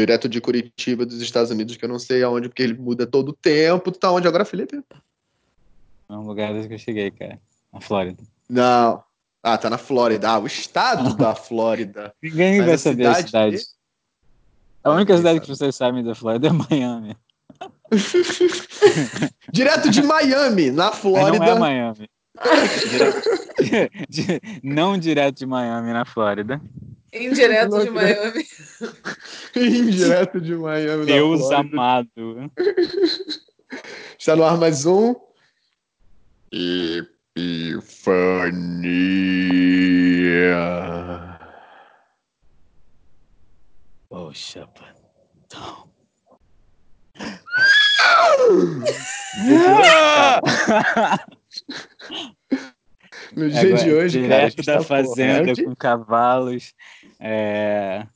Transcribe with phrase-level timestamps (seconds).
[0.00, 3.30] direto de Curitiba, dos Estados Unidos, que eu não sei aonde, porque ele muda todo
[3.30, 3.90] o tempo.
[3.92, 4.82] Tu tá onde agora, Felipe?
[6.08, 7.38] É um lugar desde que eu cheguei, cara.
[7.72, 8.22] Na Flórida.
[8.48, 9.02] Não.
[9.42, 10.30] Ah, tá na Flórida.
[10.30, 12.12] Ah, o estado da Flórida.
[12.22, 13.50] Ninguém Mas vai a saber a cidade cidade.
[13.56, 13.64] dele?
[14.84, 15.40] A única Ninguém cidade sabe.
[15.46, 17.16] que vocês sabem da Flórida é Miami.
[19.52, 21.38] Direto de Miami, na Mas Flórida.
[21.38, 22.08] não é Miami.
[24.08, 26.60] De- não direto de Miami, na Flórida.
[27.26, 28.44] Indireto de Miami.
[29.54, 32.52] Direto de Miami, Deus amado.
[34.18, 35.14] Está no ar mais um.
[36.52, 37.08] Epifania.
[44.08, 45.88] Poxa, Patão.
[53.34, 54.46] No dia de hoje, cara.
[54.46, 56.74] a direto gente da tá, porra, fazenda com cavalos.
[57.20, 58.06] É...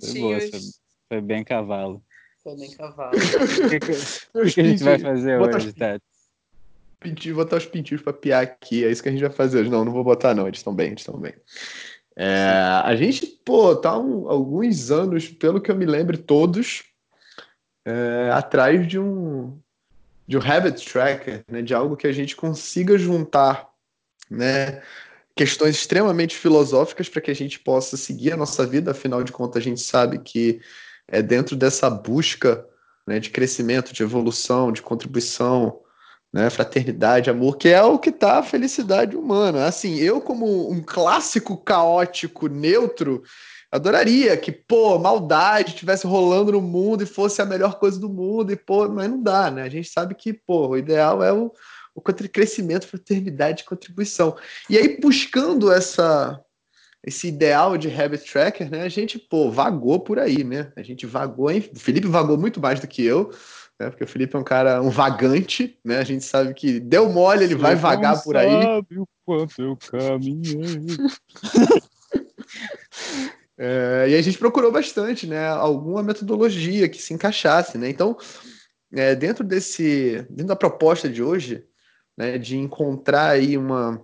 [0.00, 0.60] Foi, boa, foi,
[1.08, 2.02] foi bem cavalo.
[2.42, 3.12] Foi nem cavalo.
[3.64, 6.04] O que, que- que a gente vai fazer Bota hoje, Tati?
[7.00, 8.84] pintinhos, botar os pintinhos pra piar aqui.
[8.84, 9.70] É isso que a gente vai fazer hoje.
[9.70, 10.46] Não, não vou botar, não.
[10.48, 11.34] Eles estão bem, eles estão bem.
[12.16, 12.46] É,
[12.84, 16.84] a gente, pô, tá um- alguns anos, pelo que eu me lembro, todos
[17.84, 19.58] é, atrás de um
[20.26, 23.68] de um habit tracker, né, de algo que a gente consiga juntar,
[24.30, 24.82] né,
[25.36, 28.92] questões extremamente filosóficas para que a gente possa seguir a nossa vida.
[28.92, 30.60] Afinal de contas, a gente sabe que
[31.08, 32.64] é dentro dessa busca,
[33.06, 35.80] né, de crescimento, de evolução, de contribuição,
[36.32, 39.66] né, fraternidade, amor, que é o que tá a felicidade humana.
[39.66, 43.22] Assim, eu como um clássico caótico neutro,
[43.70, 48.52] adoraria que, pô, maldade tivesse rolando no mundo e fosse a melhor coisa do mundo
[48.52, 49.62] e pô, mas não dá, né?
[49.62, 51.52] A gente sabe que, pô, o ideal é o,
[51.94, 54.36] o crescimento, fraternidade e contribuição.
[54.68, 56.40] E aí buscando essa
[57.06, 58.82] esse ideal de habit tracker, né?
[58.82, 60.72] A gente, pô, vagou por aí, né?
[60.74, 61.68] A gente vagou, hein?
[61.74, 63.30] O Felipe vagou muito mais do que eu,
[63.78, 63.90] né?
[63.90, 65.98] Porque o Felipe é um cara, um vagante, né?
[65.98, 68.50] A gente sabe que deu mole, ele vai Você vagar não por aí.
[68.50, 70.80] Sabe o quanto eu caminhei.
[73.56, 75.46] É, e a gente procurou bastante, né?
[75.46, 77.88] Alguma metodologia que se encaixasse, né?
[77.88, 78.16] Então,
[78.92, 81.64] é, dentro desse, dentro da proposta de hoje,
[82.16, 84.00] né, de encontrar aí uma,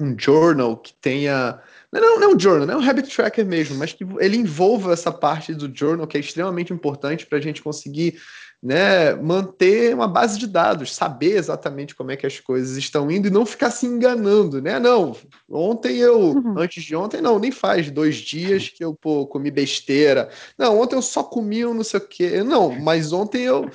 [0.00, 1.60] um journal que tenha,
[1.92, 4.92] não, não é um journal, não é um habit tracker mesmo, mas que ele envolva
[4.92, 8.20] essa parte do journal que é extremamente importante para a gente conseguir
[8.60, 13.28] né, manter uma base de dados, saber exatamente como é que as coisas estão indo
[13.28, 14.80] e não ficar se enganando, né?
[14.80, 15.16] Não,
[15.48, 20.28] ontem eu, antes de ontem, não, nem faz dois dias que eu pô, comi besteira.
[20.58, 22.42] Não, ontem eu só comi um não sei o quê.
[22.42, 23.70] Não, mas ontem eu.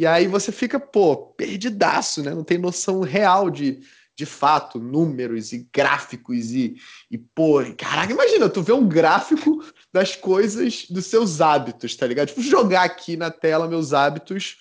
[0.00, 2.34] E aí você fica, pô, perdidaço, né?
[2.34, 3.80] Não tem noção real de,
[4.16, 6.76] de fato, números e gráficos e,
[7.10, 9.62] e pô, caraca, imagina, tu vê um gráfico
[9.92, 12.28] das coisas, dos seus hábitos, tá ligado?
[12.28, 14.56] Tipo, jogar aqui na tela meus hábitos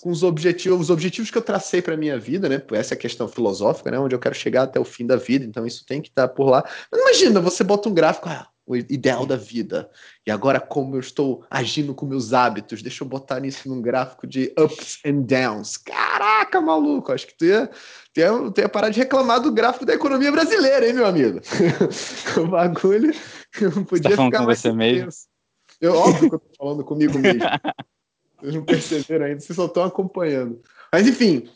[0.00, 2.62] com os objetivos, os objetivos que eu tracei para minha vida, né?
[2.70, 3.98] Essa é a questão filosófica, né?
[3.98, 6.48] Onde eu quero chegar até o fim da vida, então isso tem que estar por
[6.48, 6.62] lá.
[6.92, 9.90] Mas imagina, você bota um gráfico, ah, o ideal da vida.
[10.26, 14.26] E agora como eu estou agindo com meus hábitos, deixa eu botar nisso num gráfico
[14.26, 15.76] de ups and downs.
[15.76, 17.70] Caraca, maluco, acho que tu ia,
[18.12, 21.40] tu ia, tu ia parar de reclamar do gráfico da economia brasileira, hein, meu amigo?
[22.40, 23.12] o bagulho
[23.60, 25.10] não podia tá falando ficar com mais você mesmo?
[25.80, 27.40] Eu, óbvio que eu tô falando comigo mesmo.
[28.40, 30.60] Vocês não perceberam ainda, vocês só estão acompanhando.
[30.92, 31.48] Mas enfim.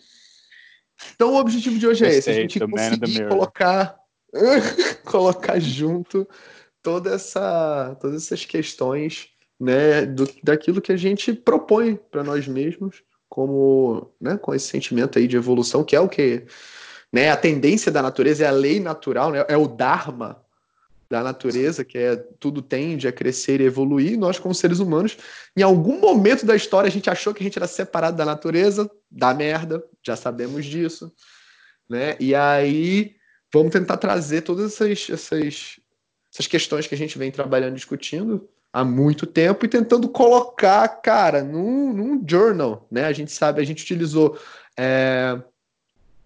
[1.15, 3.97] Então o objetivo de hoje é esse: a gente conseguir colocar,
[5.05, 6.29] colocar junto
[6.83, 9.29] toda essa, todas essas questões
[9.59, 15.19] né, do, daquilo que a gente propõe para nós mesmos, como né, com esse sentimento
[15.19, 16.45] aí de evolução, que é o que
[17.13, 20.43] né, a tendência da natureza, é a lei natural, né, é o Dharma
[21.11, 24.19] da natureza, que é tudo tende a crescer e evoluir.
[24.19, 25.17] Nós, como seres humanos,
[25.57, 28.91] em algum momento da história, a gente achou que a gente era separado da natureza,
[29.11, 31.11] dá merda, já sabemos disso.
[31.89, 32.15] Né?
[32.21, 33.17] E aí
[33.53, 35.81] vamos tentar trazer todas essas, essas,
[36.33, 41.43] essas questões que a gente vem trabalhando, discutindo há muito tempo e tentando colocar, cara,
[41.43, 42.87] num, num journal.
[42.91, 43.05] Né?
[43.05, 44.39] A gente sabe, a gente utilizou.
[44.77, 45.41] é,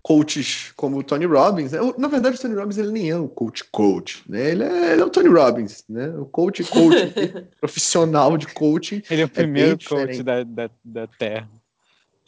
[0.02, 1.78] coaches como o Tony Robbins, né?
[1.96, 4.50] Na verdade o Tony Robbins ele nem é um coach coach, né?
[4.50, 6.08] Ele é, ele é o Tony Robbins, né?
[6.08, 7.14] O coach coach
[7.60, 9.02] profissional de coaching.
[9.08, 11.48] Ele é o primeiro bem coach da, da, da Terra.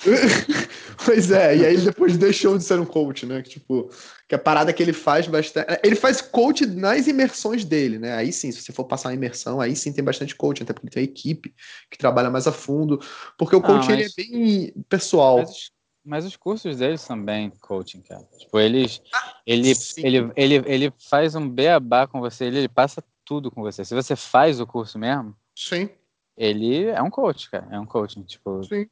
[1.04, 3.42] pois é, e aí ele depois deixou de ser um coach, né?
[3.42, 3.90] Que, tipo,
[4.28, 5.66] que a parada que ele faz bastante.
[5.82, 8.14] Ele faz coach nas imersões dele, né?
[8.14, 10.86] Aí sim, se você for passar uma imersão, aí sim tem bastante coaching, até porque
[10.86, 11.54] ele tem uma equipe
[11.90, 13.00] que trabalha mais a fundo.
[13.38, 15.38] Porque o Ah, coaching ele é mas- bem pessoal.
[15.38, 15.70] Mas, os-
[16.04, 18.22] mas os cursos deles são bem coaching, cara.
[18.38, 19.00] Tipo, eles.
[19.46, 20.02] Ele, Ah, sim.
[20.06, 23.84] ele, ele, ele faz um beabá com você, ele, ele passa tudo com você.
[23.84, 25.88] Se você faz o curso mesmo, Sim.
[26.36, 27.66] ele é um coach, cara.
[27.70, 28.22] É um coaching.
[28.22, 28.86] Tipo, Sim.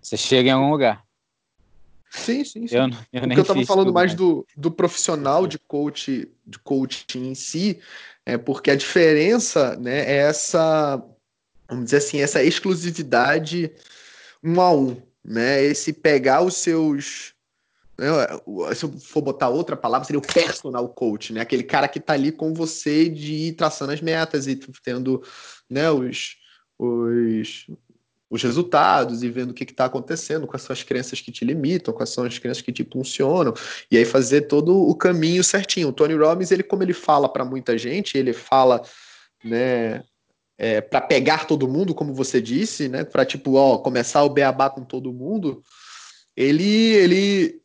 [0.00, 1.04] Você chega em algum lugar.
[2.10, 2.74] Sim, sim, sim.
[2.74, 6.28] Eu, eu O nem que eu tava fiz falando mais do, do profissional de coach,
[6.44, 7.80] de coaching em si,
[8.26, 10.96] é porque a diferença, né, é essa,
[11.68, 13.72] vamos dizer assim, essa exclusividade
[14.42, 15.62] um a um, né?
[15.62, 17.34] Esse pegar os seus,
[17.96, 18.08] né,
[18.74, 21.40] se eu for botar outra palavra, seria o personal coach, né?
[21.40, 25.22] Aquele cara que tá ali com você de ir traçando as metas e tendo,
[25.68, 26.36] né, os,
[26.78, 27.66] os,
[28.30, 31.92] os resultados e vendo o que está acontecendo, quais são as crenças que te limitam,
[31.92, 33.52] quais são as crenças que te impulsionam,
[33.90, 35.88] e aí fazer todo o caminho certinho.
[35.88, 38.82] O Tony Robbins, ele, como ele fala para muita gente, ele fala,
[39.42, 40.04] né,
[40.56, 44.70] é, para pegar todo mundo, como você disse, né, para tipo, ó, começar o beabá
[44.70, 45.64] com todo mundo,
[46.36, 47.60] ele, ele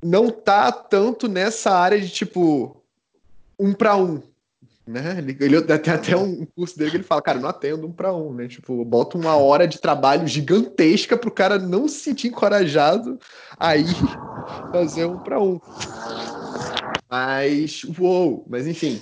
[0.00, 2.80] não tá tanto nessa área de tipo
[3.58, 4.22] um para um,
[4.88, 5.16] né?
[5.18, 8.14] Ele, ele tem até um curso dele que ele fala, cara, não atendo um para
[8.14, 8.48] um, né?
[8.48, 13.18] Tipo, bota uma hora de trabalho gigantesca pro cara não se sentir encorajado
[13.58, 13.96] a ir
[14.72, 15.60] fazer um para um.
[17.10, 19.00] Mas, uou, mas enfim.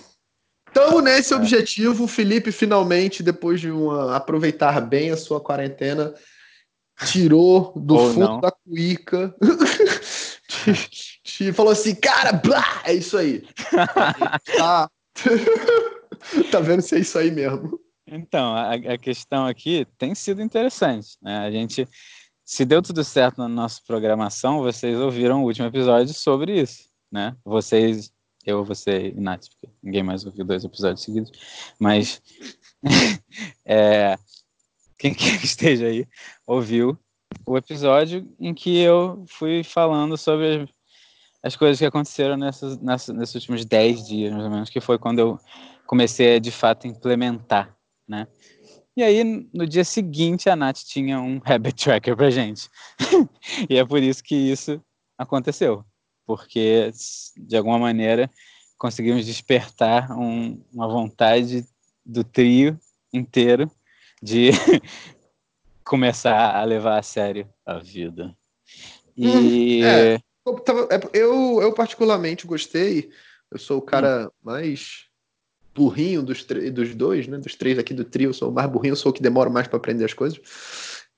[0.71, 1.37] Então, nesse É.
[1.37, 6.15] objetivo, o Felipe finalmente, depois de uma, aproveitar bem a sua quarentena,
[7.07, 8.41] tirou do Ou fundo não.
[8.41, 9.35] da cuíca,
[10.49, 13.45] te- te falou assim, cara, blá, é isso aí.
[14.57, 14.91] Tá,
[16.51, 17.79] tá vendo se é isso aí mesmo.
[18.07, 21.17] Então, a, a questão aqui tem sido interessante.
[21.21, 21.39] Né?
[21.39, 21.89] A gente,
[22.45, 27.37] se deu tudo certo na nossa programação, vocês ouviram o último episódio sobre isso, né?
[27.45, 28.13] Vocês,
[28.45, 31.33] eu, você e Nath, porque ninguém mais ouviu dois episódios seguidos,
[31.81, 32.23] mas
[33.67, 34.17] é,
[34.97, 36.07] quem quer que esteja aí
[36.47, 36.97] ouviu
[37.45, 40.69] o episódio em que eu fui falando sobre
[41.47, 44.81] as, as coisas que aconteceram nessas, nessas, nesses últimos 10 dias, mais ou menos, que
[44.81, 45.41] foi quando eu
[45.87, 47.77] comecei de fato, implementar
[48.09, 48.27] né?
[48.97, 49.23] E aí,
[49.53, 52.69] no dia seguinte, a Nath tinha um habit tracker pra gente.
[53.69, 54.81] e é por isso que isso
[55.19, 55.85] aconteceu.
[56.25, 56.91] Porque,
[57.37, 58.31] de alguma maneira,
[58.79, 61.67] conseguimos despertar um, uma vontade
[62.05, 62.79] do trio
[63.13, 63.71] inteiro
[64.23, 64.51] de
[65.85, 68.35] começar a levar a sério a vida.
[69.17, 69.83] E.
[69.85, 70.21] é.
[70.47, 73.11] Eu, é, eu, eu particularmente gostei.
[73.51, 75.07] Eu sou o cara mais
[75.75, 77.37] burrinho dos, dos dois, né?
[77.39, 79.67] Dos três aqui do trio, eu sou o mais burrinho, sou o que demora mais
[79.67, 80.41] para aprender as coisas.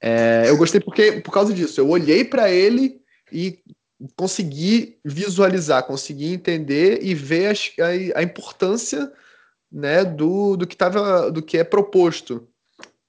[0.01, 1.81] É, eu gostei porque por causa disso.
[1.81, 3.01] Eu olhei para ele
[3.33, 3.61] e
[4.17, 7.73] consegui visualizar, consegui entender e ver as-
[8.15, 9.13] a, a importância
[9.71, 12.49] né, do, do que tava, do que é proposto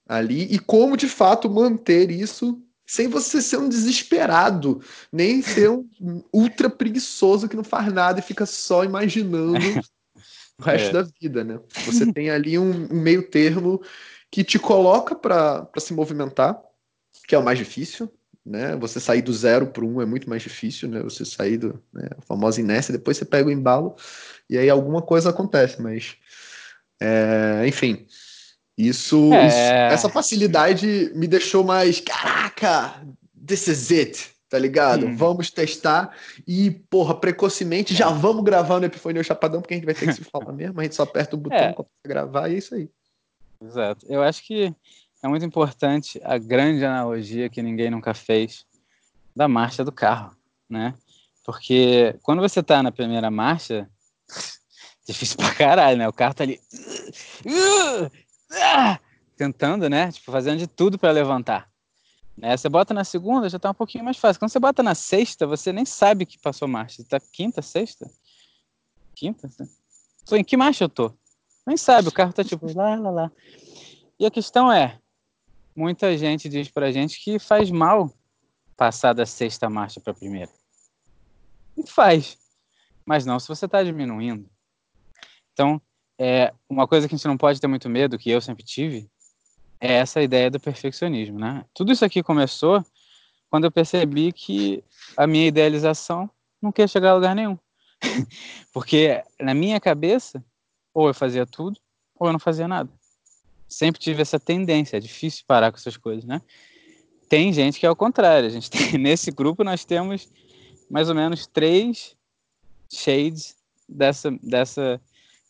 [0.06, 4.82] ali e como de fato manter isso sem você ser um desesperado,
[5.12, 9.60] nem ser um ultra preguiçoso que não faz nada e fica só imaginando
[10.58, 10.92] o resto É.
[10.94, 11.60] da vida, né?
[11.86, 13.80] Você tem ali um, um meio termo
[14.28, 16.60] que te coloca para se movimentar,
[17.28, 18.12] que é o mais difícil,
[18.44, 18.74] né?
[18.74, 21.00] Você sair do zero para um é muito mais difícil, né?
[21.00, 23.94] Você sair do né, a famosa inércia, depois você pega o embalo
[24.48, 26.16] e aí alguma coisa acontece, mas
[27.00, 28.04] é, enfim,
[28.88, 29.46] isso, É.
[29.48, 29.56] isso-
[29.94, 33.02] essa facilidade me deixou mais, caraca,
[33.46, 35.06] this is it, tá ligado?
[35.06, 35.16] Hum.
[35.16, 36.14] Vamos testar
[36.46, 40.12] e, porra, precocemente já vamos gravar no Epifania Chapadão, porque a gente vai ter que
[40.14, 41.72] se falar mesmo, a gente só aperta o botão É.
[41.72, 42.88] pra gravar e é isso aí.
[43.62, 44.06] Exato.
[44.08, 44.74] Eu acho que
[45.22, 48.64] é muito importante a grande analogia que ninguém nunca fez
[49.36, 50.34] da marcha do carro,
[50.68, 50.94] né?
[51.44, 53.88] Porque quando você tá na primeira marcha,
[55.06, 56.08] difícil pra caralho, né?
[56.08, 56.58] O carro tá ali
[59.36, 60.12] tentando, né?
[60.12, 61.70] Tipo, fazendo de tudo para levantar.
[62.36, 62.56] Né?
[62.56, 64.38] Você bota na segunda, já tá um pouquinho mais fácil.
[64.38, 67.02] Quando você bota na sexta, você nem sabe que passou marcha.
[67.02, 68.10] Você tá quinta, sexta?
[69.14, 69.50] Quinta?
[70.26, 71.12] Tô em que marcha eu tô?
[71.66, 73.32] Nem sabe, o carro tá tipo lá, lá, lá.
[74.18, 74.98] E a questão é,
[75.74, 78.12] muita gente diz pra gente que faz mal
[78.76, 80.50] passar da sexta marcha pra primeira.
[81.76, 82.38] E faz.
[83.04, 84.48] Mas não se você tá diminuindo.
[85.52, 85.80] Então,
[86.22, 89.08] é, uma coisa que a gente não pode ter muito medo, que eu sempre tive,
[89.80, 91.64] é essa ideia do perfeccionismo, né?
[91.72, 92.84] Tudo isso aqui começou
[93.48, 94.84] quando eu percebi que
[95.16, 96.28] a minha idealização
[96.60, 97.58] não quer chegar a lugar nenhum.
[98.70, 100.44] Porque na minha cabeça,
[100.92, 101.80] ou eu fazia tudo,
[102.18, 102.90] ou eu não fazia nada.
[103.66, 106.42] Sempre tive essa tendência, é difícil parar com essas coisas, né?
[107.30, 108.46] Tem gente que é o contrário.
[108.46, 110.28] A gente tem, nesse grupo nós temos
[110.90, 112.14] mais ou menos três
[112.92, 113.56] shades
[113.88, 115.00] dessa, dessa,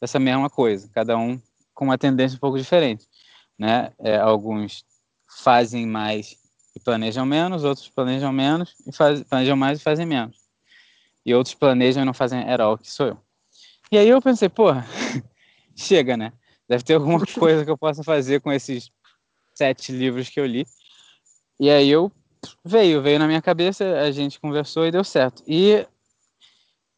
[0.00, 1.40] dessa mesma coisa, cada um
[1.74, 3.06] com uma tendência um pouco diferente,
[3.58, 3.92] né?
[3.98, 4.84] É, alguns
[5.42, 6.36] fazem mais
[6.74, 10.36] e planejam menos, outros planejam menos e faz, planejam mais e fazem menos.
[11.24, 13.18] E outros planejam e não fazem at all, que sou eu.
[13.92, 14.86] E aí eu pensei, porra,
[15.76, 16.32] chega, né?
[16.68, 18.90] Deve ter alguma coisa que eu possa fazer com esses
[19.54, 20.66] sete livros que eu li.
[21.58, 22.10] E aí eu
[22.64, 25.42] veio, veio na minha cabeça, a gente conversou e deu certo.
[25.46, 25.86] E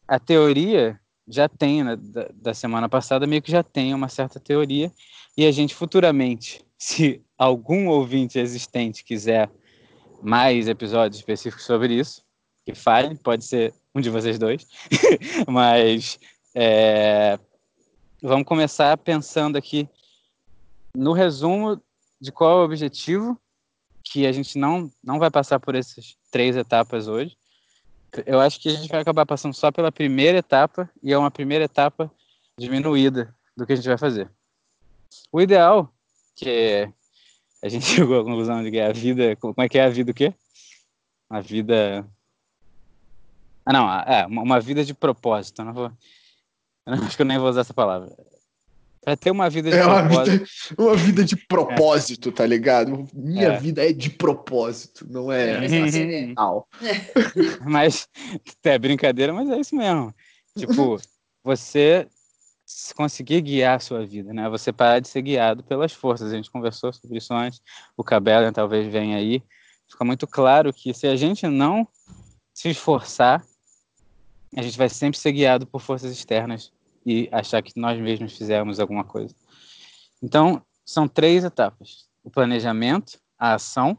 [0.07, 4.39] a teoria já tem, né, da, da semana passada, meio que já tem uma certa
[4.39, 4.91] teoria.
[5.37, 9.49] E a gente futuramente, se algum ouvinte existente quiser
[10.21, 12.23] mais episódios específicos sobre isso,
[12.65, 14.65] que fale, pode ser um de vocês dois,
[15.47, 16.17] mas
[16.55, 17.37] é,
[18.21, 19.87] vamos começar pensando aqui
[20.95, 21.81] no resumo
[22.21, 23.37] de qual é o objetivo,
[24.03, 27.37] que a gente não, não vai passar por essas três etapas hoje.
[28.25, 31.31] Eu acho que a gente vai acabar passando só pela primeira etapa, e é uma
[31.31, 32.11] primeira etapa
[32.57, 34.29] diminuída do que a gente vai fazer.
[35.31, 35.93] O ideal,
[36.35, 36.89] que
[37.63, 39.35] a gente chegou à conclusão de que a vida.
[39.37, 40.33] Como é que é a vida o quê?
[41.29, 42.07] A vida.
[43.65, 45.63] Ah, não, é, uma vida de propósito.
[45.63, 45.91] Não vou.
[46.85, 48.11] Eu acho que eu nem vou usar essa palavra.
[49.03, 50.31] Para ter uma vida de É uma propósito.
[50.31, 50.45] vida,
[50.77, 53.05] uma vida de propósito, tá ligado?
[53.13, 53.59] Minha É.
[53.59, 56.27] vida é de propósito, não é seria.
[56.27, 56.67] real.
[57.67, 58.07] Mas
[58.63, 60.13] é brincadeira, mas é isso mesmo.
[60.57, 60.99] Tipo,
[61.43, 62.07] você
[62.95, 64.49] conseguir guiar a sua vida, né?
[64.49, 66.31] Você parar de ser guiado pelas forças.
[66.31, 67.61] A gente conversou sobre isso antes.
[67.97, 69.43] O Cabela talvez venha aí.
[69.89, 71.87] Fica muito claro que se a gente não
[72.53, 73.43] se esforçar,
[74.55, 76.71] a gente vai sempre ser guiado por forças externas
[77.05, 79.35] e achar que nós mesmos fizemos alguma coisa.
[80.21, 83.97] Então, são três etapas: o planejamento, a ação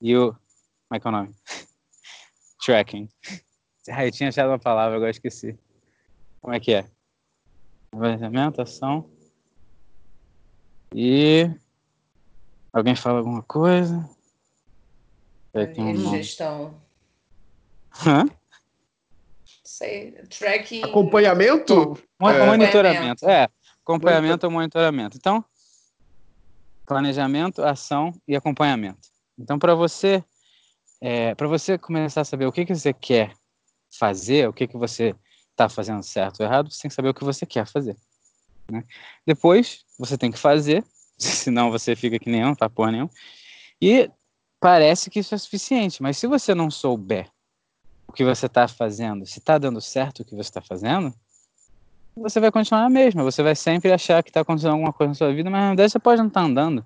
[0.00, 0.32] e o.
[0.32, 1.34] Como é que é o nome?
[2.64, 3.08] Tracking.
[3.88, 5.58] Ah, eu tinha achado uma palavra, agora esqueci.
[6.40, 6.90] Como é que é?
[7.90, 9.10] Planejamento, ação.
[10.94, 11.50] E.
[12.72, 14.08] Alguém fala alguma coisa?
[15.52, 16.22] Tem um E nome.
[16.22, 16.80] Gestão.
[18.06, 18.26] Hã?
[19.80, 20.12] Sei.
[20.28, 20.84] Tracking.
[20.84, 21.98] Acompanhamento?
[22.20, 22.46] É.
[22.46, 23.26] Monitoramento.
[23.26, 23.48] É,
[23.82, 25.16] acompanhamento ou monitoramento.
[25.16, 25.42] Então,
[26.84, 29.08] planejamento, ação e acompanhamento.
[29.38, 30.22] Então, para você,
[31.34, 33.32] para você começar a saber o que, que você quer
[33.98, 35.16] fazer, o que, que você
[35.50, 37.96] está fazendo certo ou errado, você tem que saber o que você quer fazer.
[38.70, 38.84] né?
[39.26, 40.84] Depois, você tem que fazer,
[41.16, 43.10] senão você fica que nem não tá porra nenhuma.
[43.80, 44.10] E
[44.60, 47.30] parece que isso é suficiente, mas se você não souber
[48.10, 51.14] o que você está fazendo, se está dando certo o que você está fazendo,
[52.16, 53.22] você vai continuar na mesma.
[53.22, 55.92] Você vai sempre achar que está acontecendo alguma coisa na sua vida, mas na verdade
[55.92, 56.84] você pode não estar andando.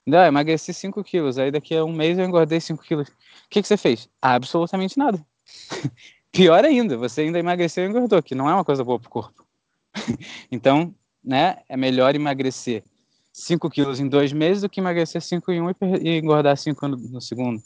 [0.00, 0.20] Entendeu?
[0.20, 3.08] Ah, emagreci 5 quilos, aí daqui a um mês eu engordei 5 quilos.
[3.08, 3.12] O
[3.50, 4.08] que, que você fez?
[4.20, 5.24] Absolutamente nada.
[6.32, 9.10] Pior ainda, você ainda emagreceu e engordou, que não é uma coisa boa para o
[9.10, 9.46] corpo.
[10.50, 12.82] então, né, é melhor emagrecer
[13.30, 16.96] 5 quilos em dois meses do que emagrecer 5 em um e, engordar 5 no,
[16.96, 17.62] no segundo.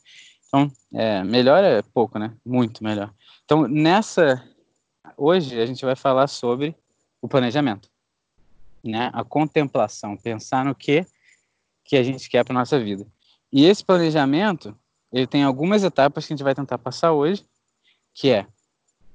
[0.47, 2.35] Então, é, melhor é pouco, né?
[2.45, 3.13] Muito melhor.
[3.45, 4.43] Então, nessa.
[5.17, 6.75] Hoje a gente vai falar sobre
[7.23, 7.89] o planejamento,
[8.85, 9.11] né?
[9.13, 11.07] A contemplação, pensar no que
[11.85, 13.07] que a gente quer para nossa vida.
[13.53, 14.77] E esse planejamento,
[15.13, 17.47] ele tem algumas etapas que a gente vai tentar passar hoje,
[18.13, 18.47] que é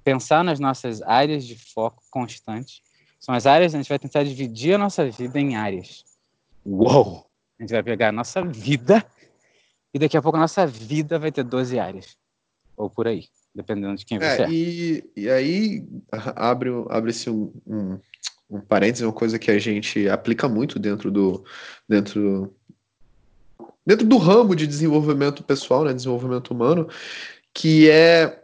[0.03, 2.81] pensar nas nossas áreas de foco constante.
[3.19, 6.05] São as áreas, a gente vai tentar dividir a nossa vida em áreas.
[6.65, 7.27] Uou!
[7.59, 9.05] A gente vai pegar a nossa vida
[9.93, 12.17] e daqui a pouco a nossa vida vai ter 12 áreas.
[12.77, 14.49] Ou por aí, dependendo de quem você É, é.
[14.49, 15.87] e, e aí
[16.35, 17.99] abre, abre-se um, um,
[18.49, 21.43] um parênteses, uma coisa que a gente aplica muito dentro do
[21.87, 22.55] dentro
[23.85, 26.87] dentro do ramo de desenvolvimento pessoal, né, desenvolvimento humano,
[27.53, 28.43] que é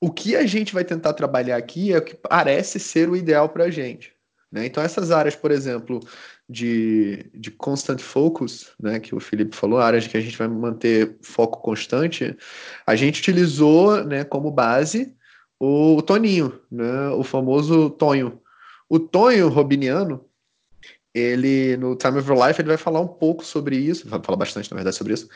[0.00, 3.48] o que a gente vai tentar trabalhar aqui é o que parece ser o ideal
[3.48, 4.15] para a gente.
[4.56, 4.64] Né?
[4.64, 6.00] Então, essas áreas, por exemplo,
[6.48, 11.14] de, de constant focus, né, que o Felipe falou, áreas que a gente vai manter
[11.20, 12.34] foco constante,
[12.86, 15.14] a gente utilizou né, como base
[15.60, 18.40] o Toninho, né, o famoso Tonho.
[18.88, 20.24] O Tonho Robiniano,
[21.12, 24.38] ele no Time of Your Life ele vai falar um pouco sobre isso, vai falar
[24.38, 25.28] bastante na verdade sobre isso,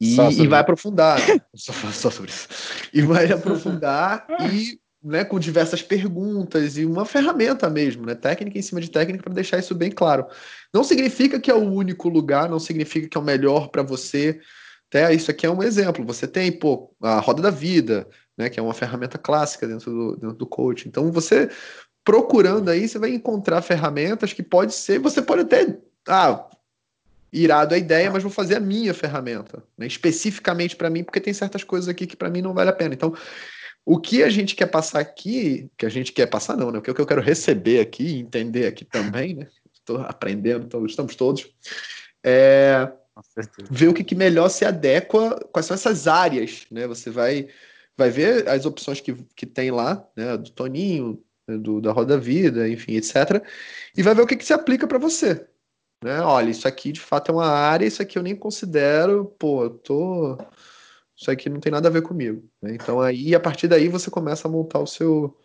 [0.00, 1.38] e, sobre e vai aprofundar, né?
[1.54, 2.48] só, só sobre isso,
[2.94, 8.62] e vai aprofundar e né, com diversas perguntas e uma ferramenta mesmo, né, técnica em
[8.62, 10.26] cima de técnica para deixar isso bem claro.
[10.72, 14.40] Não significa que é o único lugar, não significa que é o melhor para você.
[14.88, 16.04] Até isso aqui é um exemplo.
[16.06, 20.16] Você tem, pô, a roda da vida, né, que é uma ferramenta clássica dentro do,
[20.16, 20.88] dentro do coaching.
[20.88, 21.50] Então, você
[22.02, 26.48] procurando aí, você vai encontrar ferramentas que pode ser, você pode até, ah,
[27.32, 31.34] irado a ideia, mas vou fazer a minha ferramenta, né, especificamente para mim, porque tem
[31.34, 32.94] certas coisas aqui que para mim não vale a pena.
[32.94, 33.14] Então,
[33.84, 36.78] o que a gente quer passar aqui, que a gente quer passar não, né?
[36.78, 39.48] O que eu quero receber aqui e entender aqui também, né?
[39.72, 41.46] Estou aprendendo, então estamos todos.
[42.24, 42.90] É,
[43.70, 46.86] ver o que, que melhor se adequa, quais são essas áreas, né?
[46.86, 47.48] Você vai,
[47.96, 50.36] vai ver as opções que, que tem lá, né?
[50.36, 53.44] Do Toninho, né, do, da roda vida, enfim, etc.
[53.96, 55.46] E vai ver o que, que se aplica para você.
[56.02, 56.20] Né?
[56.20, 59.70] Olha, isso aqui de fato é uma área, isso aqui eu nem considero, pô, eu
[59.70, 60.38] tô.
[61.16, 62.48] Isso aqui não tem nada a ver comigo.
[62.60, 62.74] Né?
[62.74, 65.36] Então aí, a partir daí, você começa a montar o seu,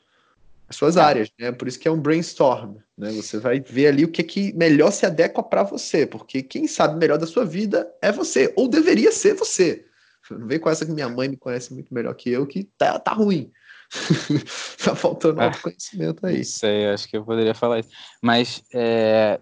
[0.67, 1.01] as suas é.
[1.01, 1.51] áreas, né?
[1.51, 3.11] Por isso que é um brainstorm, né?
[3.11, 6.97] Você vai ver ali o que, que melhor se adequa para você, porque quem sabe
[6.97, 9.85] melhor da sua vida é você, ou deveria ser você.
[10.29, 12.99] Não vem com essa que minha mãe me conhece muito melhor que eu, que tá,
[12.99, 13.51] tá ruim.
[14.83, 16.37] tá faltando ah, autoconhecimento aí.
[16.37, 17.89] Não sei, acho que eu poderia falar isso.
[18.21, 19.39] Mas, é...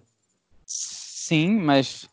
[0.66, 2.08] sim, mas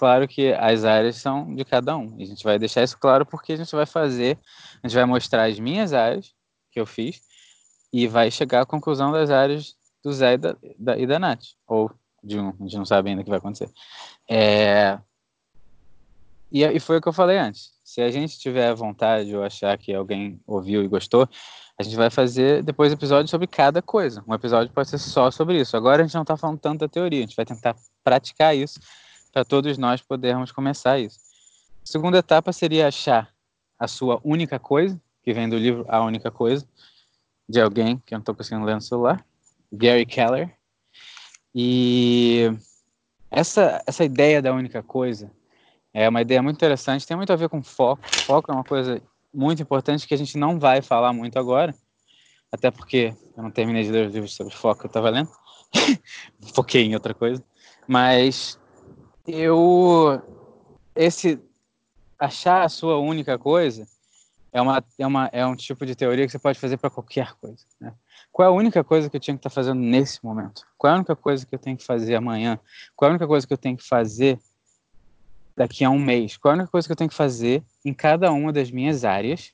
[0.00, 2.16] claro que as áreas são de cada um.
[2.18, 4.38] A gente vai deixar isso claro porque a gente vai fazer,
[4.82, 6.34] a gente vai mostrar as minhas áreas
[6.72, 7.20] que eu fiz
[7.92, 11.48] e vai chegar à conclusão das áreas do Zé e da, da, e da Nath,
[11.66, 11.90] ou
[12.24, 13.70] de um, a gente não sabe ainda o que vai acontecer.
[14.26, 14.98] É...
[16.50, 17.70] E, e foi o que eu falei antes.
[17.84, 21.28] Se a gente tiver vontade ou achar que alguém ouviu e gostou,
[21.78, 24.24] a gente vai fazer depois episódios sobre cada coisa.
[24.26, 25.76] Um episódio pode ser só sobre isso.
[25.76, 28.80] Agora a gente não está falando tanto da teoria, a gente vai tentar praticar isso
[29.32, 31.18] para todos nós podermos começar isso.
[31.82, 33.32] A segunda etapa seria achar
[33.78, 36.66] a sua única coisa, que vem do livro A Única Coisa,
[37.48, 39.24] de alguém que eu não estou conseguindo ler no celular,
[39.72, 40.54] Gary Keller.
[41.54, 42.50] E
[43.30, 45.30] essa, essa ideia da única coisa
[45.92, 48.02] é uma ideia muito interessante, tem muito a ver com foco.
[48.24, 51.74] Foco é uma coisa muito importante que a gente não vai falar muito agora,
[52.52, 55.30] até porque eu não terminei de ler os livros sobre foco que eu estava lendo,
[56.54, 57.42] foquei em outra coisa,
[57.88, 58.59] mas
[59.26, 60.22] eu
[60.94, 61.40] esse
[62.18, 63.86] achar a sua única coisa
[64.52, 67.32] é, uma, é, uma, é um tipo de teoria que você pode fazer para qualquer
[67.34, 67.64] coisa.
[67.80, 67.94] Né?
[68.32, 70.66] Qual é a única coisa que eu tinha que estar tá fazendo nesse momento?
[70.76, 72.58] Qual é a única coisa que eu tenho que fazer amanhã?
[72.96, 74.38] Qual é a única coisa que eu tenho que fazer
[75.56, 76.36] daqui a um mês?
[76.36, 79.04] Qual é a única coisa que eu tenho que fazer em cada uma das minhas
[79.04, 79.52] áreas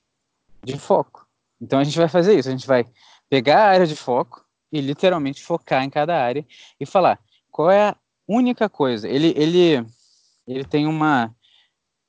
[0.64, 1.26] de foco?
[1.60, 2.48] Então a gente vai fazer isso.
[2.48, 2.86] A gente vai
[3.28, 6.44] pegar a área de foco e literalmente focar em cada área
[6.80, 7.18] e falar
[7.50, 7.96] qual é a
[8.26, 9.08] única coisa.
[9.08, 9.86] Ele, ele,
[10.46, 11.34] ele tem uma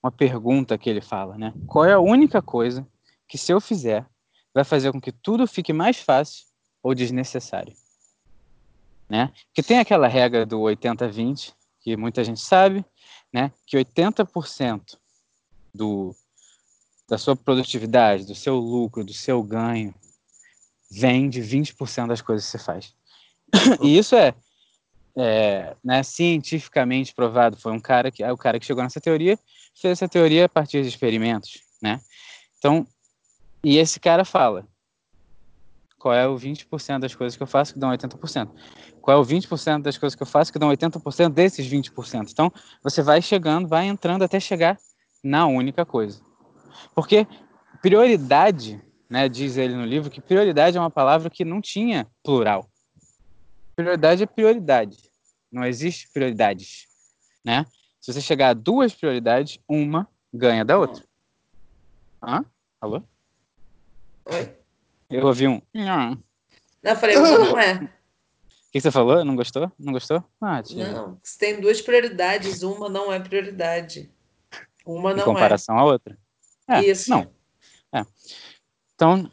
[0.08, 1.54] uma pergunta que ele fala, né?
[1.68, 2.88] Qual é a única coisa
[3.28, 4.06] que se eu fizer
[4.54, 6.46] vai fazer com que tudo fique mais fácil
[6.82, 7.76] ou desnecessário?
[9.10, 9.32] Né?
[9.54, 12.86] Que tem aquela regra do 80-20, que muita gente sabe,
[13.34, 13.52] né?
[13.66, 14.98] Que 80%
[15.74, 16.16] do
[17.10, 19.96] da sua produtividade, do seu lucro, do seu ganho
[20.92, 22.94] vem de 20% das coisas que você faz.
[23.82, 24.36] e isso é,
[25.18, 27.58] é né, cientificamente provado.
[27.58, 29.38] Foi um cara que é o cara que chegou nessa teoria
[29.80, 32.00] fez essa teoria a partir de experimentos, né?
[32.58, 32.86] Então,
[33.64, 34.68] e esse cara fala
[36.00, 38.50] qual é o 20% das coisas que eu faço que dão 80%.
[39.02, 42.30] Qual é o 20% das coisas que eu faço que dão 80% desses 20%.
[42.32, 42.52] Então,
[42.84, 44.78] você vai chegando, vai entrando até chegar
[45.24, 46.22] na única coisa.
[46.94, 47.28] Porque
[47.82, 52.70] prioridade, né, diz ele no livro, que prioridade é uma palavra que não tinha plural.
[53.78, 54.98] Prioridade é prioridade.
[55.52, 56.88] Não existe prioridades,
[57.46, 57.64] né?
[58.02, 61.04] Se você chegar a duas prioridades, uma ganha da outra.
[62.22, 62.44] Hã?
[62.82, 63.04] Alô?
[64.26, 64.58] Oi?
[65.12, 65.62] Eu ouvi um.
[65.76, 66.18] Não,
[66.82, 67.76] eu falei, não é.
[67.76, 69.24] O que você falou?
[69.24, 69.72] Não gostou?
[69.78, 70.24] Não gostou?
[70.42, 70.92] Ah, tia.
[70.92, 74.12] Não, você tem duas prioridades, uma não é prioridade.
[74.84, 75.22] Uma não é.
[75.22, 75.80] Em comparação é.
[75.82, 76.18] à outra.
[76.68, 77.12] É, Isso.
[77.12, 77.32] Não.
[77.94, 78.04] É.
[78.96, 79.32] Então,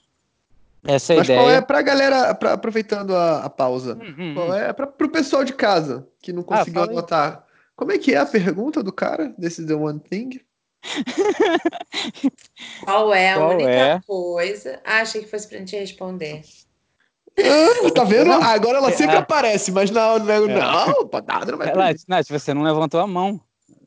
[0.85, 1.41] essa é a Mas ideia.
[1.41, 5.09] qual é pra galera, pra, aproveitando a, a pausa, hum, hum, qual é pra, pro
[5.09, 7.45] pessoal de casa que não ah, conseguiu ah, anotar?
[7.77, 10.41] Como é que é a pergunta do cara desse The One Thing?
[12.85, 14.01] Qual é a Qual única é?
[14.07, 14.81] coisa?
[14.85, 16.43] Ah, achei que fosse pra gente responder.
[17.39, 18.33] Ah, tá vendo?
[18.33, 19.19] Agora ela sempre é.
[19.19, 20.47] aparece, mas não, não, é.
[20.47, 23.41] não, nada não vai Nath, Nath, você não levantou a mão.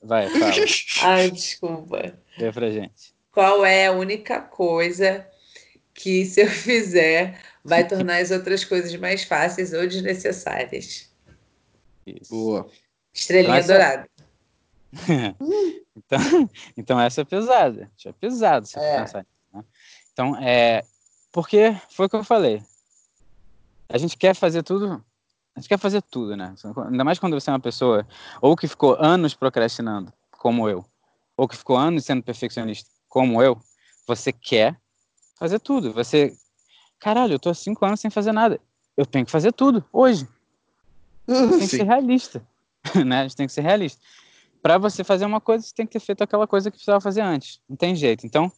[0.03, 0.51] Vai, fala.
[1.03, 2.13] Ai, desculpa.
[2.37, 3.15] Dê pra gente.
[3.31, 5.25] Qual é a única coisa
[5.97, 11.09] que, se eu fizer, vai tornar as outras coisas mais fáceis ou desnecessárias?
[12.05, 12.29] Isso.
[12.29, 12.69] Boa.
[13.11, 14.09] Estrelinha então, dourada.
[15.97, 17.91] então, então essa é pesada.
[17.97, 18.99] Isso é pesado se é.
[18.99, 19.25] pensar.
[19.51, 19.63] Né?
[20.13, 20.83] Então, é.
[21.31, 22.63] Porque foi o que eu falei.
[23.89, 25.03] A gente quer fazer tudo.
[25.55, 26.53] A gente quer fazer tudo, né?
[26.91, 28.07] Ainda mais quando você é uma pessoa
[28.39, 30.85] ou que ficou anos procrastinando, como eu,
[31.35, 33.59] ou que ficou anos sendo perfeccionista, como eu,
[34.05, 34.79] você quer
[35.37, 35.93] fazer tudo.
[35.93, 36.35] Você,
[36.99, 38.59] caralho, eu tô há cinco anos sem fazer nada.
[38.95, 40.27] Eu tenho que fazer tudo hoje.
[41.27, 42.45] Tem que ser realista.
[43.05, 43.19] né?
[43.19, 44.01] A gente tem que ser realista.
[44.61, 47.21] Para você fazer uma coisa, você tem que ter feito aquela coisa que precisava fazer
[47.21, 47.61] antes.
[47.69, 48.25] Não tem jeito.
[48.25, 48.51] Então,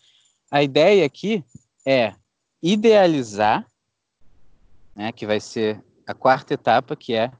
[0.50, 1.44] a ideia aqui
[1.86, 2.14] é
[2.62, 3.66] idealizar,
[4.96, 7.32] né, que vai ser a quarta etapa, que é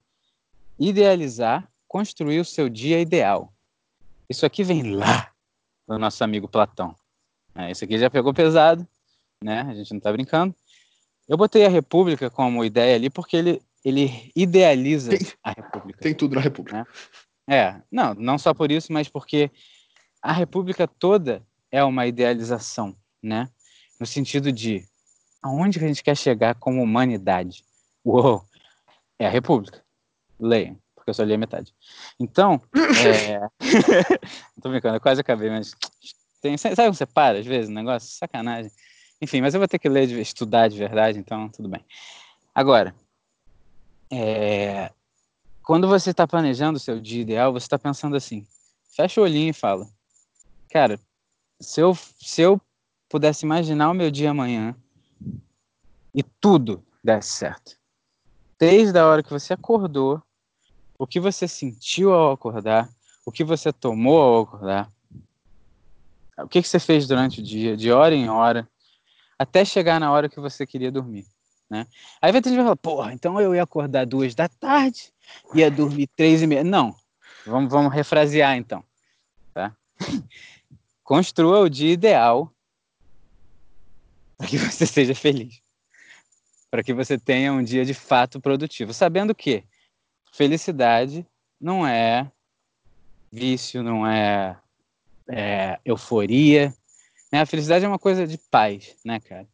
[0.78, 3.54] idealizar, construir o seu dia ideal.
[4.30, 5.32] Isso aqui vem lá
[5.88, 6.96] do nosso amigo Platão.
[7.56, 8.88] É, isso aqui já pegou pesado,
[9.44, 9.62] né?
[9.62, 10.56] A gente não está brincando.
[11.28, 16.00] Eu botei a República como ideia ali porque ele, ele idealiza Tem- a República.
[16.00, 16.88] Tem tudo na República.
[17.48, 19.52] É, não, não só por isso, mas porque
[20.22, 23.50] a República toda é uma idealização, né?
[24.00, 24.86] No sentido de
[25.42, 27.64] aonde que a gente quer chegar como humanidade.
[28.04, 28.44] Uou!
[29.18, 29.84] É a República.
[30.40, 31.74] Leiam, porque eu só li a metade.
[32.20, 33.40] Então, é...
[33.40, 33.50] não
[34.62, 35.76] tô brincando, eu quase acabei, mas
[36.42, 36.58] tem...
[36.58, 38.10] sabe quando você para às vezes o negócio?
[38.10, 38.72] Sacanagem.
[39.22, 41.84] Enfim, mas eu vou ter que ler, de- estudar de verdade, então tudo bem.
[42.56, 42.96] Agora,
[44.12, 44.92] é,
[45.62, 48.46] quando você está planejando o seu dia ideal, você está pensando assim:
[48.96, 49.88] fecha o olhinho e fala,
[50.70, 51.00] cara,
[51.60, 52.60] se eu, se eu
[53.10, 54.76] pudesse imaginar o meu dia amanhã
[56.14, 57.78] e tudo desse certo,
[58.58, 60.22] desde a hora que você acordou,
[60.98, 62.90] o que você sentiu ao acordar,
[63.26, 64.92] o que você tomou ao acordar,
[66.38, 68.68] o que, que você fez durante o dia, de hora em hora,
[69.40, 71.26] até chegar na hora que você queria dormir.
[71.70, 71.88] Né?
[72.22, 75.14] Aí vai ter gente que falar, porra, então eu ia acordar duas da tarde,
[75.56, 76.64] ia dormir três e meia.
[76.64, 76.94] Não,
[77.46, 78.84] vamos, vamos refrasear então.
[79.54, 79.74] Tá?
[81.04, 82.52] Construa o dia ideal
[84.38, 85.62] para que você seja feliz.
[86.72, 88.94] Para que você tenha um dia de fato produtivo.
[88.94, 89.64] Sabendo que
[90.32, 91.26] felicidade
[91.60, 92.32] não é
[93.32, 94.58] vício, não é,
[95.28, 96.74] é euforia.
[97.32, 97.42] Né?
[97.42, 99.48] A felicidade é uma coisa de paz, né, cara?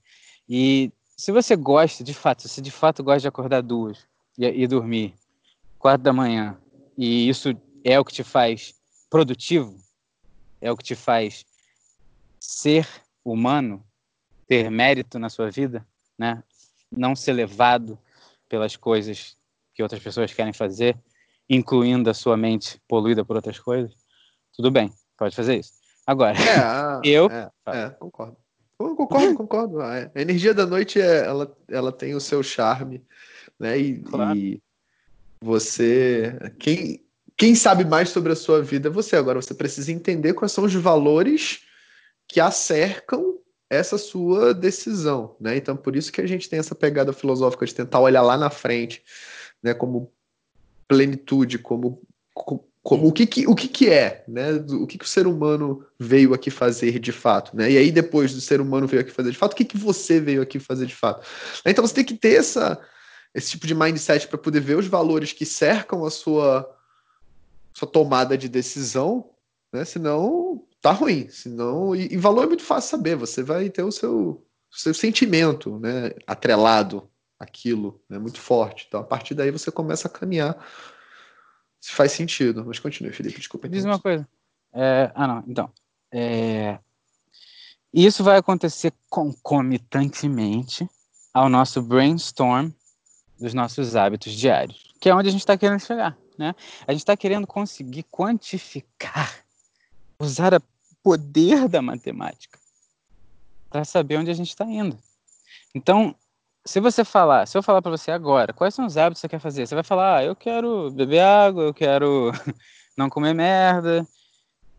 [0.48, 4.08] E se você gosta, de fato, se de fato gosta de acordar duas
[4.38, 5.14] e, e dormir
[5.80, 6.58] quatro da manhã,
[6.98, 8.74] e isso é o que te faz
[9.10, 9.78] produtivo,
[10.62, 11.46] é o que te faz
[12.40, 12.88] ser
[13.24, 13.86] humano,
[14.48, 15.86] ter mérito na sua vida,
[16.18, 16.44] né?
[16.92, 17.98] Não ser levado
[18.48, 19.36] pelas coisas
[19.74, 20.98] que outras pessoas querem fazer,
[21.50, 23.94] incluindo a sua mente poluída por outras coisas.
[24.54, 25.74] Tudo bem, pode fazer isso.
[26.06, 28.38] Agora, É, a- Eu- É, é, concordo.
[28.80, 29.82] Eu concordo, concordo.
[29.82, 33.04] A energia da noite, é, ela, ela tem o seu charme,
[33.60, 33.78] né?
[33.80, 34.36] E, Claro.
[34.38, 34.62] e
[35.42, 36.38] você...
[36.60, 37.06] Quem,
[37.38, 39.16] quem sabe mais sobre a sua vida é você.
[39.16, 41.62] Agora, você precisa entender quais são os valores
[42.28, 43.40] que acercam
[43.70, 45.56] essa sua decisão, né?
[45.58, 48.50] Então, por isso que a gente tem essa pegada filosófica de tentar olhar lá na
[48.50, 49.04] frente,
[49.64, 49.74] né?
[49.74, 50.12] Como
[50.88, 52.02] plenitude, como,
[52.34, 54.52] co- como o que que, o que que é, né?
[54.70, 57.72] O que que o ser humano veio aqui fazer de fato, né?
[57.72, 60.22] E aí depois do ser humano veio aqui fazer de fato, o que que você
[60.22, 61.26] veio aqui fazer de fato?
[61.66, 62.80] Então você tem que ter essa
[63.34, 66.72] esse tipo de mindset para poder ver os valores que cercam a sua
[67.74, 69.32] sua tomada de decisão,
[69.74, 69.84] né?
[69.84, 73.92] Senão tá ruim, senão e, e valor é muito fácil saber, você vai ter o
[73.92, 78.86] seu seu sentimento, né, atrelado àquilo, né, muito forte.
[78.88, 80.56] Então a partir daí você começa a caminhar
[81.92, 82.64] faz sentido.
[82.66, 83.70] Mas continue, Felipe, desculpa.
[83.70, 84.28] Diz uma coisa.
[84.74, 85.44] É, ah, não.
[85.48, 85.72] Então.
[86.12, 86.80] é,
[87.94, 90.86] isso vai acontecer concomitantemente
[91.34, 92.70] ao nosso brainstorm
[93.40, 96.18] dos nossos hábitos diários, que é onde a gente está querendo chegar.
[96.38, 96.54] Né?
[96.86, 99.46] A gente está querendo conseguir quantificar,
[100.20, 100.62] usar o
[101.02, 102.60] poder da matemática
[103.70, 104.98] para saber onde a gente está indo.
[105.74, 106.14] Então,
[106.66, 109.30] se você falar, se eu falar para você agora, quais são os hábitos que você
[109.30, 109.68] quer fazer?
[109.68, 112.32] Você vai falar, ah, eu quero beber água, eu quero
[112.98, 114.08] não comer merda.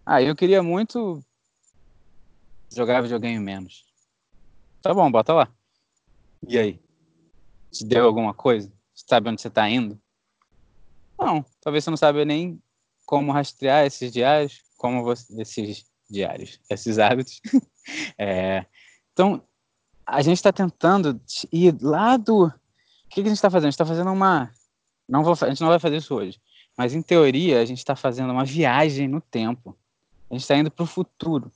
[0.05, 1.25] Ah, eu queria muito
[2.75, 3.85] jogar videogame menos.
[4.83, 5.53] Tá bom, bota lá.
[6.49, 6.81] E aí?
[7.73, 8.69] Te deu alguma coisa?
[8.93, 10.01] Você sabe onde você tá indo?
[11.19, 12.61] Não, talvez você não saiba nem
[13.05, 17.41] como rastrear esses diários, como você, esses diários, esses hábitos.
[18.19, 18.67] É,
[19.13, 19.47] então,
[20.07, 21.21] a gente está tentando
[21.53, 22.45] ir lá do.
[22.45, 22.53] O
[23.09, 23.67] que, que a gente está fazendo?
[23.67, 24.51] A gente está fazendo uma.
[25.09, 26.41] Não vou, a gente não vai fazer isso hoje.
[26.77, 29.77] Mas, em teoria, a gente está fazendo uma viagem no tempo.
[30.31, 31.51] A gente está indo para o futuro.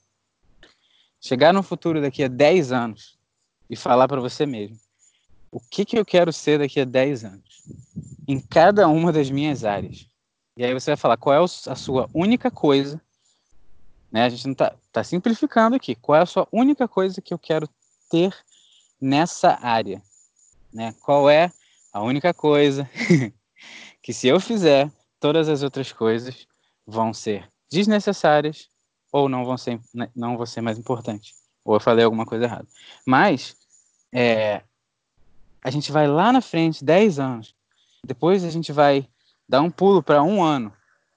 [1.19, 3.17] Chegar no futuro daqui a 10 anos
[3.69, 4.77] e falar para você mesmo:
[5.49, 7.63] o que, que eu quero ser daqui a 10 anos?
[8.27, 10.07] Em cada uma das minhas áreas.
[10.57, 13.01] E aí você vai falar qual é a sua única coisa.
[14.11, 14.25] Né?
[14.25, 15.95] A gente não está tá simplificando aqui.
[15.95, 17.69] Qual é a sua única coisa que eu quero
[18.11, 18.35] ter
[18.99, 20.01] nessa área?
[20.73, 20.93] Né?
[21.01, 21.51] Qual é
[21.93, 22.89] a única coisa
[24.03, 26.47] que, se eu fizer, todas as outras coisas
[26.85, 28.69] vão ser desnecessárias
[29.11, 29.79] ou não vão ser,
[30.15, 31.35] não vão ser mais importantes.
[31.63, 32.67] Ou eu falei alguma coisa errada.
[33.05, 33.55] Mas
[34.11, 34.61] é,
[35.63, 37.55] a gente vai lá na frente, 10 anos.
[38.03, 39.07] Depois a gente vai
[39.47, 40.73] dar um pulo para um ano,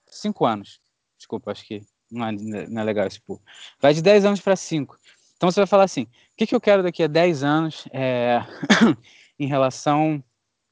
[0.07, 0.79] cinco anos.
[1.17, 1.81] Desculpa, acho que
[2.11, 3.41] não é, não é legal esse pulo.
[3.79, 4.99] Vai de 10 anos para 5.
[5.35, 8.41] Então você vai falar assim: o que, que eu quero daqui a 10 anos é,
[9.39, 10.23] em relação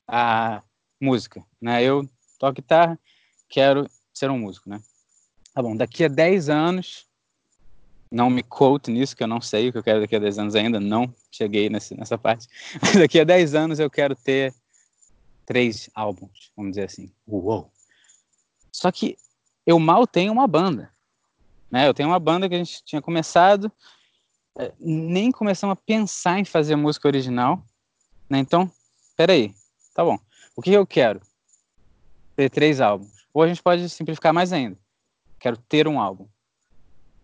[0.08, 0.62] à
[1.00, 1.44] música?
[1.62, 1.84] Né?
[1.84, 2.08] Eu
[2.40, 3.00] toco guitarra,
[3.50, 4.70] quero ser um músico.
[4.70, 4.82] Né?
[5.54, 7.08] Tá bom, daqui a 10 anos,
[8.12, 10.40] não me quote nisso, que eu não sei o que eu quero daqui a 10
[10.40, 12.48] anos ainda, não cheguei nesse, nessa parte.
[12.82, 14.54] Mas daqui a 10 anos eu quero ter
[15.46, 17.12] três álbuns, vamos dizer assim.
[17.28, 17.72] Uou!
[18.72, 19.18] Só que
[19.66, 20.92] eu mal tenho uma banda.
[21.70, 21.88] Né?
[21.88, 23.72] Eu tenho uma banda que a gente tinha começado,
[24.80, 27.64] nem começamos a pensar em fazer música original.
[28.30, 28.40] Né?
[28.40, 28.72] Então,
[29.16, 29.54] peraí,
[29.94, 30.18] tá bom.
[30.56, 31.22] O que eu quero?
[32.36, 33.12] Ter três álbuns.
[33.34, 34.78] Ou a gente pode simplificar mais ainda.
[35.40, 36.28] Quero ter um álbum.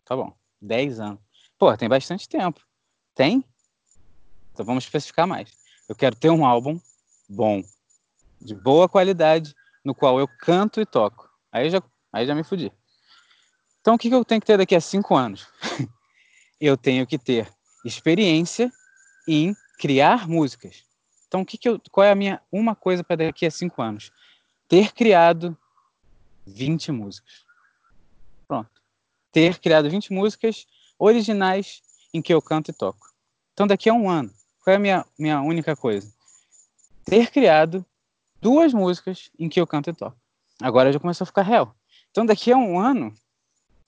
[0.04, 0.34] Tá bom.
[0.62, 1.20] Dez anos.
[1.58, 2.62] Pô, tem bastante tempo.
[3.14, 3.44] Tem?
[4.52, 5.52] Então vamos especificar mais.
[5.88, 6.80] Eu quero ter um álbum
[7.28, 7.64] bom,
[8.42, 9.54] de boa qualidade,
[9.86, 11.30] no qual eu canto e toco.
[11.52, 12.72] Aí já, aí já me fudi.
[13.82, 15.48] Então, o que, que eu tenho que ter daqui a cinco anos?
[16.60, 17.48] eu tenho que ter
[17.86, 18.72] experiência
[19.28, 20.84] em criar músicas.
[21.28, 23.82] Então, o que, que eu, qual é a minha uma coisa para daqui a cinco
[23.82, 24.12] anos?
[24.68, 25.58] Ter criado
[26.46, 27.46] 20 músicas.
[28.48, 28.70] Pronto.
[29.32, 30.68] Ter criado 20 músicas
[30.98, 31.82] originais
[32.14, 33.08] em que eu canto e toco.
[33.54, 36.12] Então, daqui a um ano, qual é a minha, minha única coisa?
[37.06, 37.86] Ter criado
[38.42, 40.18] duas músicas em que eu canto e toco.
[40.62, 41.76] Agora já começou a ficar real.
[42.10, 43.14] Então, daqui a um ano,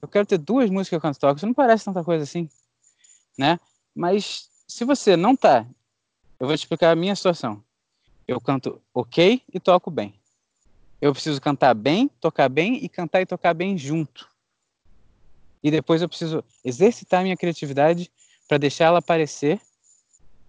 [0.02, 1.38] eu quero ter duas músicas que eu canto toco.
[1.38, 2.50] Isso não parece tanta coisa assim,
[3.38, 3.60] né?
[3.96, 5.66] Mas se você não tá,
[6.40, 7.64] eu vou te explicar a minha situação.
[8.28, 10.14] Eu canto ok e toco bem.
[11.02, 14.30] Eu preciso cantar bem, tocar bem e cantar e tocar bem junto.
[15.64, 18.12] E depois eu preciso exercitar minha criatividade
[18.48, 19.60] para deixar ela aparecer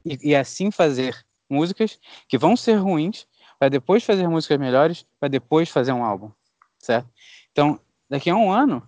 [0.05, 3.27] e, e assim fazer músicas que vão ser ruins,
[3.59, 6.31] para depois fazer músicas melhores, para depois fazer um álbum,
[6.79, 7.09] certo?
[7.53, 8.83] Então, daqui a um ano,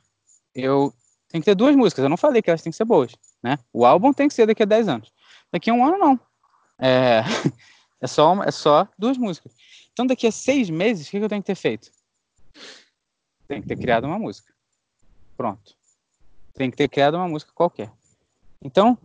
[0.55, 0.93] eu
[1.29, 2.03] tenho que ter duas músicas.
[2.03, 3.59] Eu não falei que elas têm que ser boas, né?
[3.75, 5.13] O álbum tem que ser daqui a 10 anos.
[5.53, 6.21] Daqui a um ano, não.
[6.79, 7.21] É,
[8.01, 9.53] é, só, uma, é só duas músicas.
[9.93, 11.91] Então, daqui a seis meses, o que eu tenho que ter feito?
[13.47, 14.51] Tem que ter criado uma música.
[15.37, 15.77] Pronto.
[16.55, 17.93] Tem que ter criado uma música qualquer.
[18.63, 18.97] Então,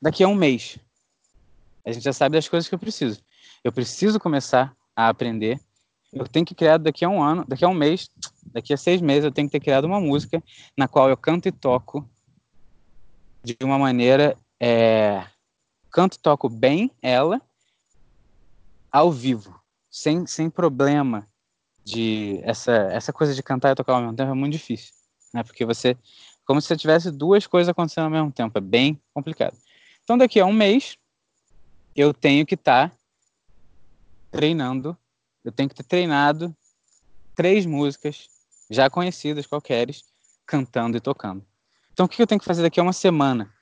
[0.00, 0.78] daqui a um mês,
[1.86, 3.22] a gente já sabe das coisas que eu preciso.
[3.64, 5.58] Eu preciso começar a aprender
[6.14, 8.08] eu tenho que criar daqui a um ano, daqui a um mês,
[8.52, 10.42] daqui a seis meses, eu tenho que ter criado uma música
[10.76, 12.08] na qual eu canto e toco
[13.44, 14.36] de uma maneira.
[14.60, 15.26] É,
[15.90, 17.40] canto toco bem ela
[18.90, 21.28] ao vivo, sem, sem problema
[21.84, 22.40] de.
[22.42, 24.94] Essa, essa coisa de cantar e tocar ao mesmo tempo é muito difícil,
[25.32, 25.42] né?
[25.42, 25.96] Porque você.
[26.46, 29.56] Como se você tivesse duas coisas acontecendo ao mesmo tempo, é bem complicado.
[30.02, 30.98] Então, daqui a um mês,
[31.96, 32.96] eu tenho que estar tá
[34.30, 34.98] treinando
[35.44, 36.56] eu tenho que ter treinado
[37.34, 38.28] três músicas
[38.70, 40.02] já conhecidas, qualqueres,
[40.46, 41.44] cantando e tocando.
[41.94, 43.54] Então, o que eu tenho que fazer daqui a uma semana?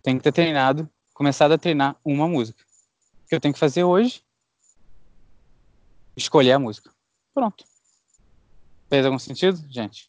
[0.00, 2.64] Tenho que ter treinado, começado a treinar uma música.
[3.24, 4.24] O que eu tenho que fazer hoje?
[6.16, 6.94] Escolher a música.
[7.34, 7.64] Pronto.
[8.88, 10.08] Fez algum sentido, gente?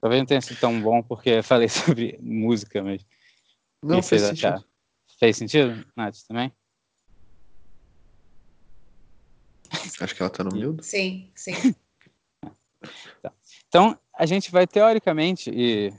[0.00, 3.06] Talvez não tenha sido tão bom porque eu falei sobre música, mas.
[3.80, 4.64] Não fez sentido.
[5.20, 6.52] Fez sentido, Nath, também?
[10.00, 10.82] Acho que ela está no mudo.
[10.82, 11.52] Sim, sim.
[13.20, 13.32] Tá.
[13.66, 15.92] Então, a gente vai teoricamente, e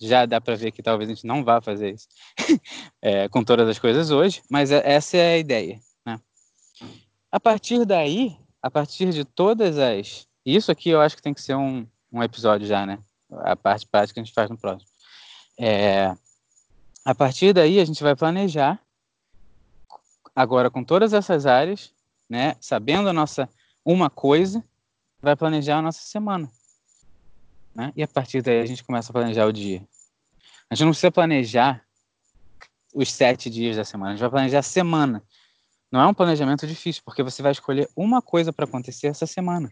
[0.00, 2.08] já dá para ver que talvez a gente não vá fazer isso
[3.00, 5.80] é, com todas as coisas hoje, mas é, essa é a ideia.
[6.04, 6.20] Né?
[7.30, 10.26] A partir daí, a partir de todas as.
[10.44, 12.98] Isso aqui eu acho que tem que ser um, um episódio já, né?
[13.30, 14.88] A parte prática a gente faz no próximo.
[15.58, 16.14] É,
[17.04, 18.80] a partir daí, a gente vai planejar,
[20.34, 21.92] agora com todas essas áreas,
[22.28, 23.48] né, sabendo a nossa
[23.84, 24.64] uma coisa,
[25.20, 26.50] vai planejar a nossa semana.
[27.76, 27.92] Né?
[27.94, 29.86] E a partir daí a gente começa a planejar o dia.
[30.70, 31.84] A gente não precisa planejar
[32.94, 35.22] os sete dias da semana, a gente vai planejar a semana.
[35.92, 39.70] Não é um planejamento difícil, porque você vai escolher uma coisa para acontecer essa semana.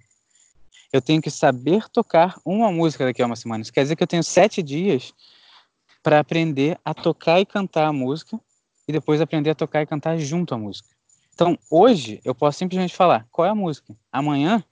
[0.93, 3.63] Eu tenho que saber tocar uma música daqui a uma semana.
[3.63, 5.15] Isso quer dizer que eu tenho sete dias
[6.03, 8.39] para aprender a tocar e cantar a música
[8.87, 10.89] e depois aprender a tocar e cantar junto à música.
[11.33, 13.97] Então, hoje, eu posso simplesmente falar qual é a música.
[14.13, 14.63] Amanhã,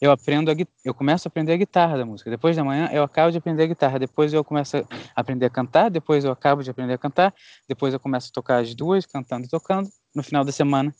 [0.00, 2.30] eu aprendo a, eu começo a aprender a guitarra da música.
[2.30, 3.98] Depois da manhã, eu acabo de aprender a guitarra.
[3.98, 4.84] Depois eu começo a
[5.14, 5.90] aprender a cantar.
[5.90, 7.34] Depois eu acabo de aprender a cantar.
[7.68, 9.90] Depois eu começo a tocar as duas, cantando e tocando.
[10.14, 10.94] No final da semana,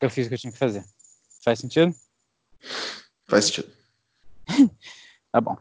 [0.00, 0.84] eu fiz o que eu tinha que fazer.
[1.44, 1.92] Faz sentido?
[3.26, 3.72] Faz sentido.
[5.32, 5.58] tá bom.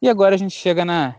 [0.00, 1.14] E agora a gente chega na,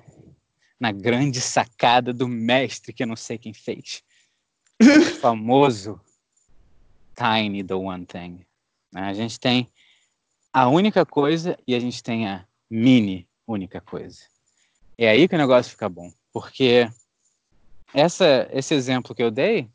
[0.77, 4.03] na grande sacada do mestre que eu não sei quem fez.
[4.81, 6.01] O famoso
[7.15, 8.45] tiny the one thing.
[8.93, 9.71] A gente tem
[10.53, 14.19] a única coisa e a gente tem a mini única coisa.
[14.97, 16.89] É aí que o negócio fica bom, porque
[17.93, 19.69] essa, esse exemplo que eu dei,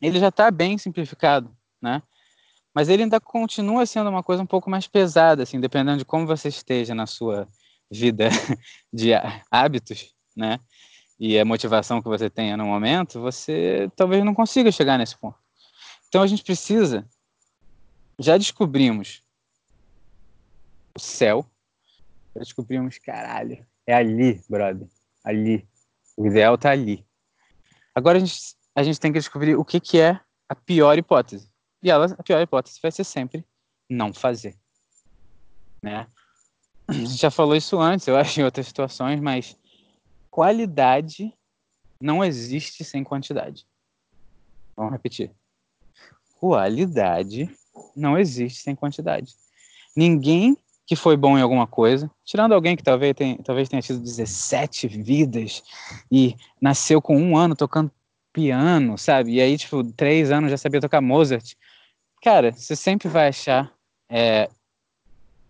[0.00, 2.02] ele já está bem simplificado, né?
[2.74, 6.26] Mas ele ainda continua sendo uma coisa um pouco mais pesada, assim, dependendo de como
[6.26, 7.48] você esteja na sua
[7.90, 8.28] vida
[8.92, 9.12] de
[9.50, 10.60] hábitos, né?
[11.18, 15.38] e a motivação que você tenha no momento, você talvez não consiga chegar nesse ponto.
[16.08, 17.08] Então a gente precisa.
[18.18, 19.22] Já descobrimos
[20.96, 21.44] o céu.
[22.34, 24.88] Já descobrimos, caralho, é ali, brother.
[25.24, 25.66] Ali.
[26.16, 27.06] O ideal tá ali.
[27.94, 31.50] Agora a gente, a gente tem que descobrir o que, que é a pior hipótese.
[31.82, 33.44] E ela, a pior hipótese vai ser sempre
[33.88, 34.56] não fazer.
[35.82, 36.06] Né?
[36.88, 39.56] A gente já falou isso antes, eu acho, em outras situações, mas
[40.30, 41.32] qualidade
[42.00, 43.66] não existe sem quantidade.
[44.76, 45.30] Vamos repetir.
[46.38, 47.50] Qualidade
[47.94, 49.34] não existe sem quantidade.
[49.96, 50.56] Ninguém
[50.86, 54.86] que foi bom em alguma coisa, tirando alguém que talvez, tenha, talvez tenha tido 17
[54.86, 55.62] vidas
[56.10, 57.90] e nasceu com um ano tocando
[58.32, 59.34] piano, sabe?
[59.34, 61.54] E aí, tipo, três anos já sabia tocar Mozart.
[62.22, 63.72] Cara, você sempre vai achar
[64.08, 64.48] é,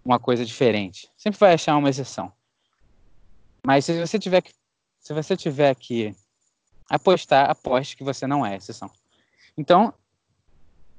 [0.02, 1.10] uma coisa diferente.
[1.18, 2.32] Sempre vai achar uma exceção.
[3.62, 4.54] Mas se você tiver que,
[5.00, 6.14] se você tiver que
[6.88, 8.90] apostar, aposte que você não é exceção.
[9.58, 9.92] Então,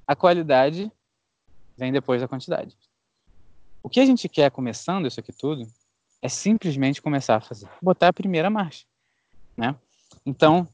[0.06, 0.92] a qualidade
[1.76, 2.78] vem depois da quantidade.
[3.82, 5.68] O que a gente quer começando isso aqui tudo
[6.22, 8.86] é simplesmente começar a fazer, botar a primeira marcha,
[9.56, 9.76] né?
[10.26, 10.68] Então,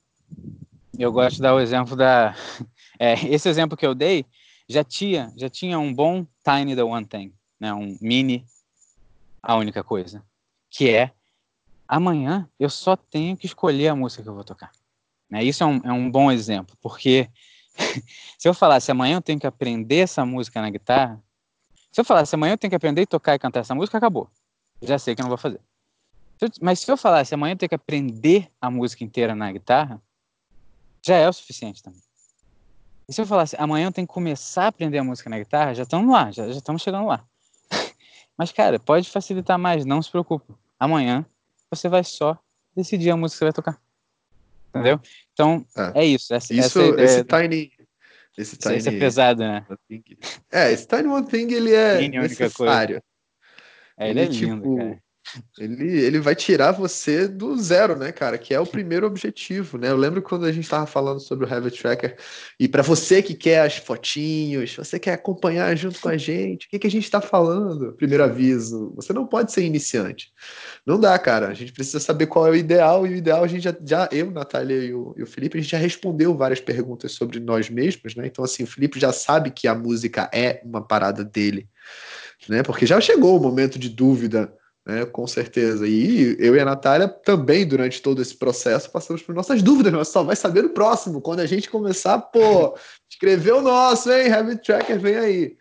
[0.97, 2.35] eu gosto de dar o exemplo da,
[2.99, 4.25] é, esse exemplo que eu dei
[4.67, 7.73] já tinha, já tinha um bom tiny the one thing, né?
[7.73, 8.45] Um mini
[9.41, 10.23] a única coisa,
[10.69, 11.11] que é
[11.85, 14.71] amanhã eu só tenho que escolher a música que eu vou tocar.
[15.29, 15.43] Né?
[15.43, 17.29] Isso é um, é um bom exemplo, porque
[18.39, 21.21] se eu falasse amanhã eu tenho que aprender essa música na guitarra,
[21.93, 24.27] se eu falasse amanhã eu tenho que aprender a tocar e cantar essa música, acabou.
[24.82, 25.62] Já sei que eu não vou fazer.
[26.60, 30.01] Mas se eu falasse amanhã eu tenho que aprender a música inteira na guitarra,
[31.06, 32.01] já é o suficiente também.
[33.08, 35.75] E se eu falasse amanhã eu tenho que começar a aprender a música na guitarra,
[35.75, 37.23] já estamos lá, já, já estamos chegando lá.
[38.36, 40.51] Mas, cara, pode facilitar mais, não se preocupe.
[40.79, 41.23] Amanhã
[41.69, 42.36] você vai só
[42.75, 43.82] decidir a música que você vai tocar.
[44.69, 44.99] Entendeu?
[45.32, 46.34] Então, é, é isso.
[46.34, 47.71] Essa, isso essa é esse tiny
[48.38, 49.65] esse tiny, Isso é pesado, né?
[50.52, 53.02] É, esse Tiny One Thing, ele é Tiny necessário.
[53.98, 55.04] É, ele, ele, é lindo, tipo, cara.
[55.58, 58.38] Ele, ele vai tirar você do zero, né, cara?
[58.38, 59.89] Que é o primeiro objetivo, né?
[59.89, 62.17] Eu lembro quando a gente estava falando sobre o Habit Tracker,
[62.60, 66.69] e para você que quer as fotinhos, você quer acompanhar junto com a gente, o
[66.69, 67.93] que, que a gente está falando?
[67.93, 70.32] Primeiro aviso: você não pode ser iniciante.
[70.86, 71.48] Não dá, cara.
[71.48, 74.10] A gente precisa saber qual é o ideal, e o ideal a gente já, já
[74.12, 77.69] eu, Natália e o, e o Felipe, a gente já respondeu várias perguntas sobre nós
[77.69, 78.28] mesmos, né?
[78.28, 81.67] Então, assim, o Felipe já sabe que a música é uma parada dele,
[82.48, 82.63] né?
[82.63, 84.54] Porque já chegou o momento de dúvida
[84.86, 85.88] né, com certeza.
[85.88, 90.08] E eu e a Natália também, durante todo esse processo, passamos por nossas dúvidas, mas
[90.10, 92.78] só vai saber no próximo, quando a gente começar, pô,
[93.10, 94.32] escrever o nosso, hein?
[94.32, 95.58] Habit Tracker, vem aí.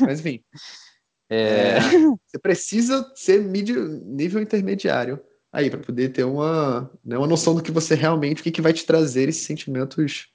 [0.00, 0.40] Mas enfim.
[1.30, 1.78] É...
[1.78, 5.18] É, você precisa ser nível intermediário
[5.50, 8.60] aí para poder ter uma, né, uma noção do que você realmente, o que, que
[8.60, 10.28] vai te trazer esses sentimentos,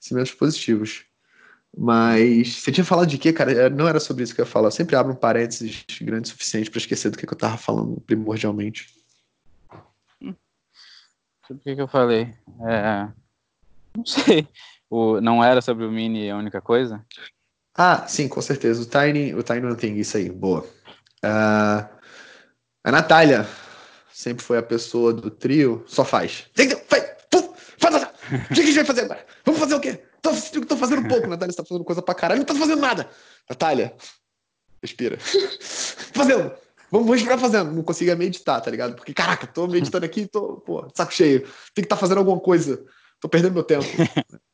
[0.00, 1.04] sentimentos positivos.
[1.76, 3.52] Mas você tinha falado de quê, cara?
[3.52, 4.68] É, não era sobre isso que eu ia falar.
[4.68, 7.56] Eu sempre abro um parênteses grande o suficiente para esquecer do que, que eu tava
[7.56, 8.88] falando primordialmente.
[11.46, 12.32] Sobre o que, que eu falei?
[12.68, 13.08] É...
[13.96, 14.48] Não sei.
[14.88, 15.20] O...
[15.20, 17.04] Não era sobre o Mini a única coisa?
[17.76, 18.82] Ah, sim, com certeza.
[18.82, 20.30] O Tiny, o Tiny não tem isso aí.
[20.30, 20.60] Boa.
[21.24, 21.94] Uh...
[22.84, 23.48] A Natália
[24.12, 25.82] sempre foi a pessoa do trio.
[25.86, 26.48] Só faz.
[26.88, 27.04] Faz!
[28.50, 29.26] O que a gente vai fazer agora?
[29.44, 30.02] Vamos fazer o quê?
[30.22, 30.30] Tô,
[30.66, 32.38] tô fazendo pouco, Natália está fazendo coisa pra caralho.
[32.38, 33.08] Não tá fazendo nada.
[33.48, 33.94] Natália,
[34.82, 35.18] respira.
[35.18, 36.52] fazendo.
[36.90, 37.72] Vamos, vamos ficar fazendo.
[37.72, 38.94] Não consigo meditar, tá ligado?
[38.94, 41.40] Porque, caraca, tô meditando aqui, tô, pô, saco cheio.
[41.74, 42.84] Tem que estar tá fazendo alguma coisa.
[43.20, 43.84] Tô perdendo meu tempo.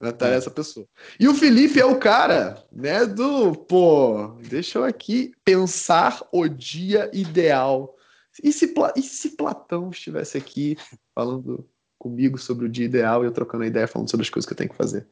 [0.00, 0.86] Natália é essa pessoa.
[1.18, 7.08] E o Felipe é o cara, né, do, pô, deixa eu aqui pensar o dia
[7.12, 7.94] ideal.
[8.42, 10.76] E se, e se Platão estivesse aqui
[11.14, 11.68] falando
[12.02, 14.52] comigo sobre o dia ideal e eu trocando a ideia falando sobre as coisas que
[14.52, 15.06] eu tenho que fazer.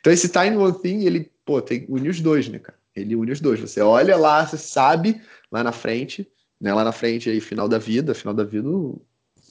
[0.00, 2.76] Então esse Tiny One Thing, ele, pô, tem, une os dois, né, cara?
[2.96, 3.60] Ele une os dois.
[3.60, 5.20] Você olha lá, você sabe
[5.50, 6.28] lá na frente,
[6.60, 9.00] né, lá na frente aí, final da vida, final da vida, o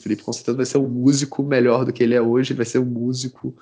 [0.02, 2.80] Felipe com certeza vai ser um músico melhor do que ele é hoje, vai ser
[2.80, 3.56] um músico,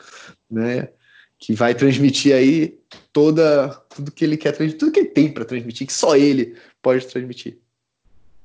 [0.49, 0.89] né,
[1.37, 2.79] que vai transmitir aí
[3.13, 6.55] toda tudo que ele quer transmitir, tudo que ele tem para transmitir, que só ele
[6.81, 7.59] pode transmitir.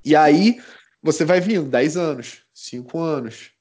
[0.05, 0.61] E aí
[1.03, 3.56] você vai vindo 10 anos, 5 anos,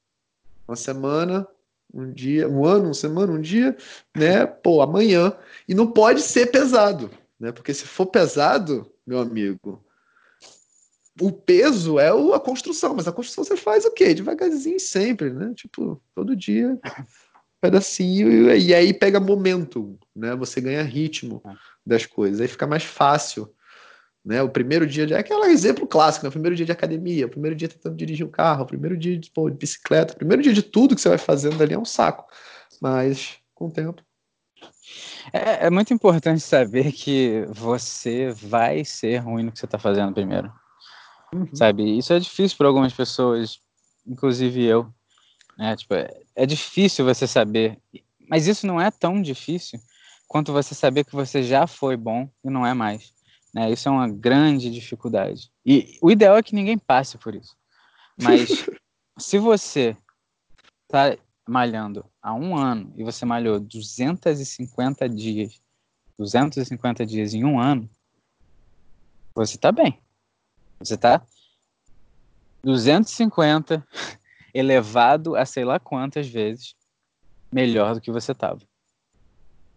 [0.66, 1.46] uma semana,
[1.92, 3.76] um dia, um ano, uma semana, um dia,
[4.14, 4.46] né?
[4.46, 5.32] Pô, amanhã.
[5.68, 7.52] E não pode ser pesado, né?
[7.52, 9.84] Porque se for pesado, meu amigo,
[11.20, 14.12] o peso é a construção, mas a construção você faz o quê?
[14.12, 15.52] Devagarzinho sempre, né?
[15.54, 16.78] Tipo, todo dia, um
[17.60, 20.34] pedacinho, e aí pega momento, né?
[20.36, 21.42] Você ganha ritmo
[21.84, 23.50] das coisas, aí fica mais fácil
[24.26, 24.42] né?
[24.42, 26.28] O primeiro dia de, é aquele exemplo clássico, né?
[26.28, 28.96] O primeiro dia de academia, o primeiro dia tentando dirigir o um carro, o primeiro
[28.96, 31.74] dia de, pô, de bicicleta, o primeiro dia de tudo que você vai fazendo ali
[31.74, 32.26] é um saco.
[32.82, 34.02] Mas com o tempo.
[35.32, 40.12] É, é muito importante saber que você vai ser ruim no que você está fazendo
[40.12, 40.52] primeiro.
[41.32, 41.48] Uhum.
[41.54, 41.96] Sabe?
[41.96, 43.60] Isso é difícil para algumas pessoas,
[44.04, 44.92] inclusive eu.
[45.56, 45.76] Né?
[45.76, 47.78] Tipo, é, é difícil você saber.
[48.28, 49.78] Mas isso não é tão difícil
[50.26, 53.15] quanto você saber que você já foi bom e não é mais.
[53.56, 53.72] Né?
[53.72, 55.50] Isso é uma grande dificuldade.
[55.64, 57.56] E o ideal é que ninguém passe por isso.
[58.22, 58.66] Mas
[59.18, 59.96] se você
[60.82, 61.16] está
[61.48, 65.58] malhando há um ano e você malhou 250 dias,
[66.18, 67.88] 250 dias em um ano,
[69.34, 69.98] você está bem.
[70.78, 71.24] Você está
[72.62, 73.82] 250
[74.52, 76.76] elevado a sei lá quantas vezes
[77.50, 78.60] melhor do que você estava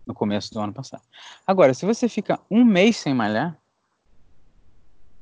[0.06, 1.04] no começo do ano passado.
[1.48, 3.58] Agora, se você fica um mês sem malhar,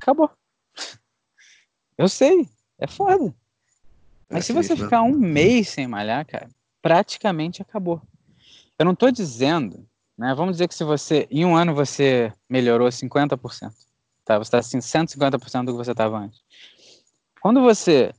[0.08, 0.32] acabou.
[1.98, 2.48] Eu sei,
[2.80, 3.36] é foda.
[4.30, 6.50] Mas é se você ficar um mês sem malhar, cara,
[6.82, 8.02] praticamente acabou.
[8.80, 9.86] Eu não estou dizendo,
[10.18, 10.34] né?
[10.34, 13.74] Vamos dizer que se você, em um ano, você melhorou 50%,
[14.24, 14.38] tá?
[14.38, 16.42] Você está assim, 150% do que você estava antes.
[17.42, 18.14] Quando você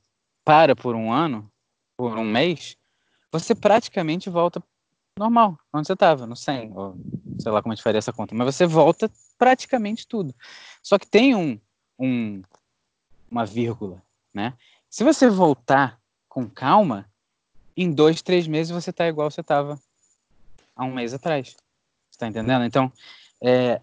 [0.44, 1.50] para por um ano,
[1.96, 2.76] por um mês,
[3.30, 4.62] você praticamente volta
[5.18, 6.96] normal, onde você estava, no 100, ou
[7.38, 10.34] sei lá como a gente faria essa conta, mas você volta praticamente tudo.
[10.82, 11.60] Só que tem um,
[11.98, 12.42] um
[13.30, 14.54] uma vírgula, né?
[14.88, 17.06] Se você voltar com calma,
[17.76, 19.78] em dois, três meses você está igual você estava
[20.74, 21.56] há um mês atrás.
[22.10, 22.64] Está entendendo?
[22.64, 22.92] Então,
[23.42, 23.80] é,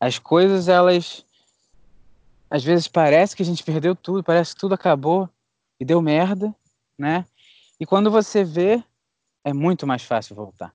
[0.00, 1.24] as coisas, elas.
[2.50, 5.28] Às vezes parece que a gente perdeu tudo, parece que tudo acabou
[5.78, 6.52] e deu merda,
[6.98, 7.24] né?
[7.78, 8.82] E quando você vê,
[9.44, 10.74] é muito mais fácil voltar.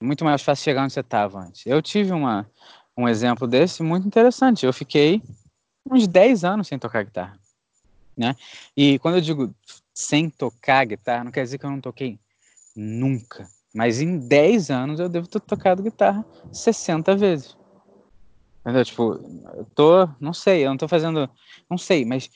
[0.00, 1.64] Muito mais fácil chegar onde você estava antes.
[1.64, 2.46] Eu tive uma,
[2.96, 4.66] um exemplo desse muito interessante.
[4.66, 5.22] Eu fiquei
[5.90, 7.42] uns 10 anos sem tocar guitarra
[8.16, 8.36] né?
[8.76, 9.54] E quando eu digo
[9.94, 12.18] sem tocar guitarra, não quer dizer que eu não toquei
[12.74, 13.48] nunca.
[13.74, 17.56] Mas em 10 anos eu devo ter tocado guitarra 60 vezes.
[18.60, 18.84] Entendeu?
[18.84, 19.12] Tipo,
[19.54, 21.28] eu tô, não sei, eu não tô fazendo,
[21.68, 22.30] não sei, mas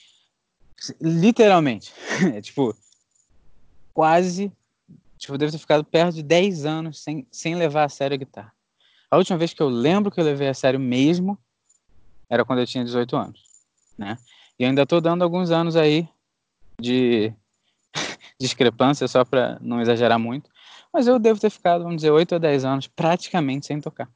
[1.01, 1.93] literalmente,
[2.35, 2.75] é tipo,
[3.95, 4.51] quase,
[5.19, 8.19] tipo, eu devo ter ficado perto de 10 anos sem, sem levar a sério a
[8.19, 8.53] guitarra.
[9.11, 11.39] A última vez que eu lembro que eu levei a sério mesmo
[12.29, 13.41] era quando eu tinha 18 anos,
[13.97, 14.19] né?
[14.59, 16.09] E ainda estou dando alguns anos aí
[16.81, 17.33] de
[18.41, 20.51] discrepância, só para não exagerar muito.
[20.93, 24.09] Mas eu devo ter ficado, vamos dizer, 8 ou 10 anos praticamente sem tocar.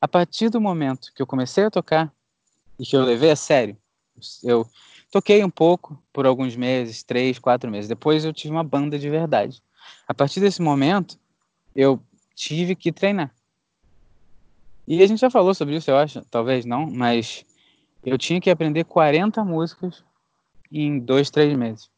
[0.00, 2.12] A partir do momento que eu comecei a tocar
[2.78, 3.76] e que eu levei a sério,
[4.42, 4.66] eu
[5.10, 7.88] toquei um pouco por alguns meses, três, quatro meses.
[7.88, 9.62] Depois eu tive uma banda de verdade.
[10.06, 11.18] A partir desse momento,
[11.74, 12.00] eu
[12.34, 13.34] tive que treinar.
[14.86, 17.44] E a gente já falou sobre isso, eu acho, talvez não, mas
[18.04, 20.02] eu tinha que aprender 40 músicas
[20.70, 21.90] em dois, três meses.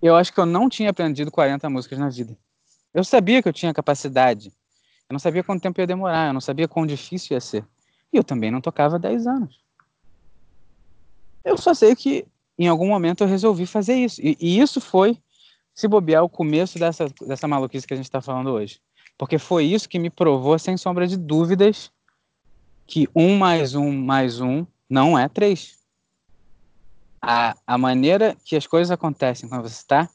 [0.00, 2.36] Eu acho que eu não tinha aprendido 40 músicas na vida.
[2.92, 4.48] Eu sabia que eu tinha capacidade.
[5.08, 6.28] Eu não sabia quanto tempo ia demorar.
[6.28, 7.64] Eu não sabia quão difícil ia ser.
[8.12, 9.60] E eu também não tocava 10 anos.
[11.44, 12.26] Eu só sei que
[12.58, 14.20] em algum momento eu resolvi fazer isso.
[14.20, 15.18] E, e isso foi,
[15.74, 18.80] se bobear, o começo dessa, dessa maluquice que a gente está falando hoje.
[19.18, 21.90] Porque foi isso que me provou, sem sombra de dúvidas,
[22.86, 25.76] que um mais um mais um não é três.
[27.20, 30.08] A, a maneira que as coisas acontecem quando você está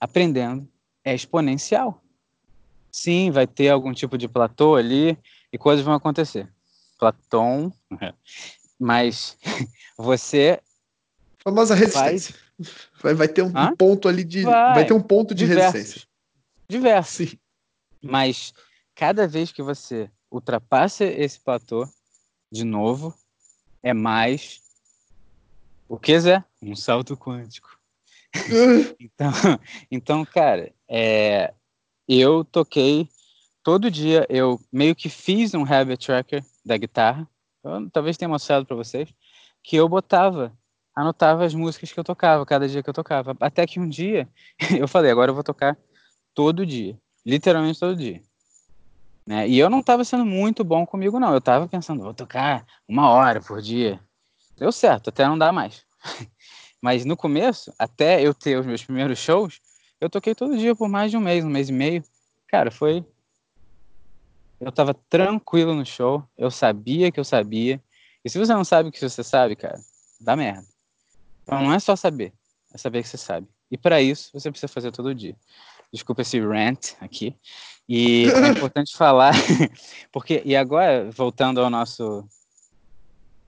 [0.00, 0.68] aprendendo
[1.04, 2.02] é exponencial.
[2.90, 5.16] Sim, vai ter algum tipo de platô ali
[5.52, 6.52] e coisas vão acontecer.
[6.98, 7.72] Platão,
[8.78, 9.38] mas
[9.96, 10.60] você.
[11.42, 12.34] famosa resistência.
[13.00, 13.74] Vai, vai ter um Hã?
[13.76, 14.42] ponto ali de.
[14.42, 16.08] Vai, vai ter um ponto de diversos, resistência.
[16.68, 17.28] Diversos.
[17.30, 17.38] Sim.
[18.02, 18.52] Mas
[18.94, 21.88] cada vez que você ultrapassa esse platô,
[22.50, 23.14] de novo,
[23.82, 24.60] é mais.
[25.88, 26.44] O que, Zé?
[26.60, 27.78] Um salto quântico.
[29.00, 29.32] então,
[29.90, 31.54] então, cara, é,
[32.06, 33.08] eu toquei
[33.62, 37.28] todo dia, eu meio que fiz um habit tracker da guitarra,
[37.64, 39.12] eu, talvez tenha mostrado para vocês,
[39.62, 40.56] que eu botava,
[40.94, 43.36] anotava as músicas que eu tocava, cada dia que eu tocava.
[43.40, 44.28] Até que um dia
[44.78, 45.76] eu falei, agora eu vou tocar
[46.34, 46.98] todo dia,
[47.28, 48.22] literalmente todo dia.
[49.26, 49.46] Né?
[49.46, 51.32] E eu não estava sendo muito bom comigo, não.
[51.32, 54.00] Eu estava pensando, vou tocar uma hora por dia.
[54.56, 55.84] Deu certo, até não dá mais.
[56.80, 59.60] Mas no começo, até eu ter os meus primeiros shows,
[60.00, 62.02] eu toquei todo dia por mais de um mês, um mês e meio.
[62.46, 63.04] Cara, foi.
[64.58, 67.82] Eu tava tranquilo no show, eu sabia que eu sabia.
[68.24, 69.78] E se você não sabe o que você sabe, cara,
[70.18, 70.66] dá merda.
[71.42, 72.32] Então não é só saber,
[72.72, 73.46] é saber que você sabe.
[73.70, 75.36] E para isso, você precisa fazer todo dia.
[75.92, 77.36] Desculpa esse rant aqui.
[77.88, 79.32] E é importante falar,
[80.12, 82.28] porque, e agora, voltando ao nosso,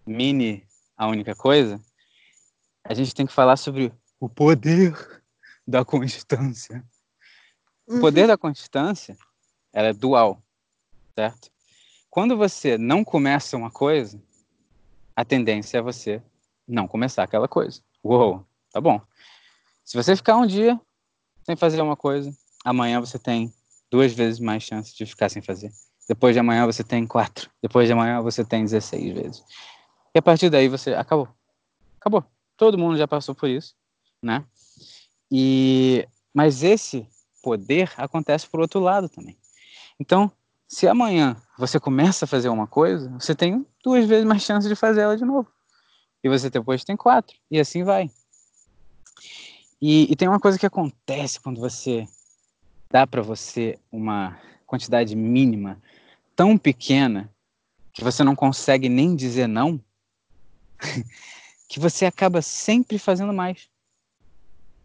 [0.06, 0.66] mini
[0.96, 1.80] a única coisa,
[2.84, 5.22] a gente tem que falar sobre o poder
[5.66, 6.84] da constância.
[7.86, 8.00] O Uhum.
[8.00, 9.16] poder da constância
[9.72, 10.42] ela é dual,
[11.18, 11.50] certo?
[12.08, 14.22] Quando você não começa uma coisa,
[15.14, 16.22] a tendência é você
[16.66, 17.82] não começar aquela coisa.
[18.02, 19.00] Uou, tá bom.
[19.84, 20.80] Se você ficar um dia
[21.50, 22.32] sem fazer uma coisa,
[22.64, 23.52] amanhã você tem
[23.90, 25.72] duas vezes mais chance de ficar sem fazer.
[26.08, 27.50] Depois de amanhã você tem quatro.
[27.60, 29.44] Depois de amanhã você tem 16 vezes.
[30.14, 31.28] E a partir daí você acabou.
[32.00, 32.24] Acabou.
[32.56, 33.74] Todo mundo já passou por isso,
[34.22, 34.44] né?
[35.30, 37.04] E mas esse
[37.42, 39.36] poder acontece por outro lado também.
[39.98, 40.30] Então,
[40.68, 44.76] se amanhã você começa a fazer uma coisa, você tem duas vezes mais chance de
[44.76, 45.48] fazer ela de novo.
[46.22, 47.36] E você depois tem quatro.
[47.50, 48.08] E assim vai.
[49.80, 52.06] E, e tem uma coisa que acontece quando você
[52.90, 55.80] dá para você uma quantidade mínima
[56.36, 57.30] tão pequena
[57.92, 59.80] que você não consegue nem dizer não,
[61.68, 63.68] que você acaba sempre fazendo mais.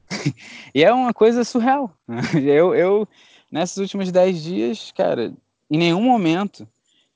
[0.74, 1.92] e é uma coisa surreal.
[2.36, 3.08] Eu, eu,
[3.52, 5.34] nesses últimos dez dias, cara,
[5.70, 6.68] em nenhum momento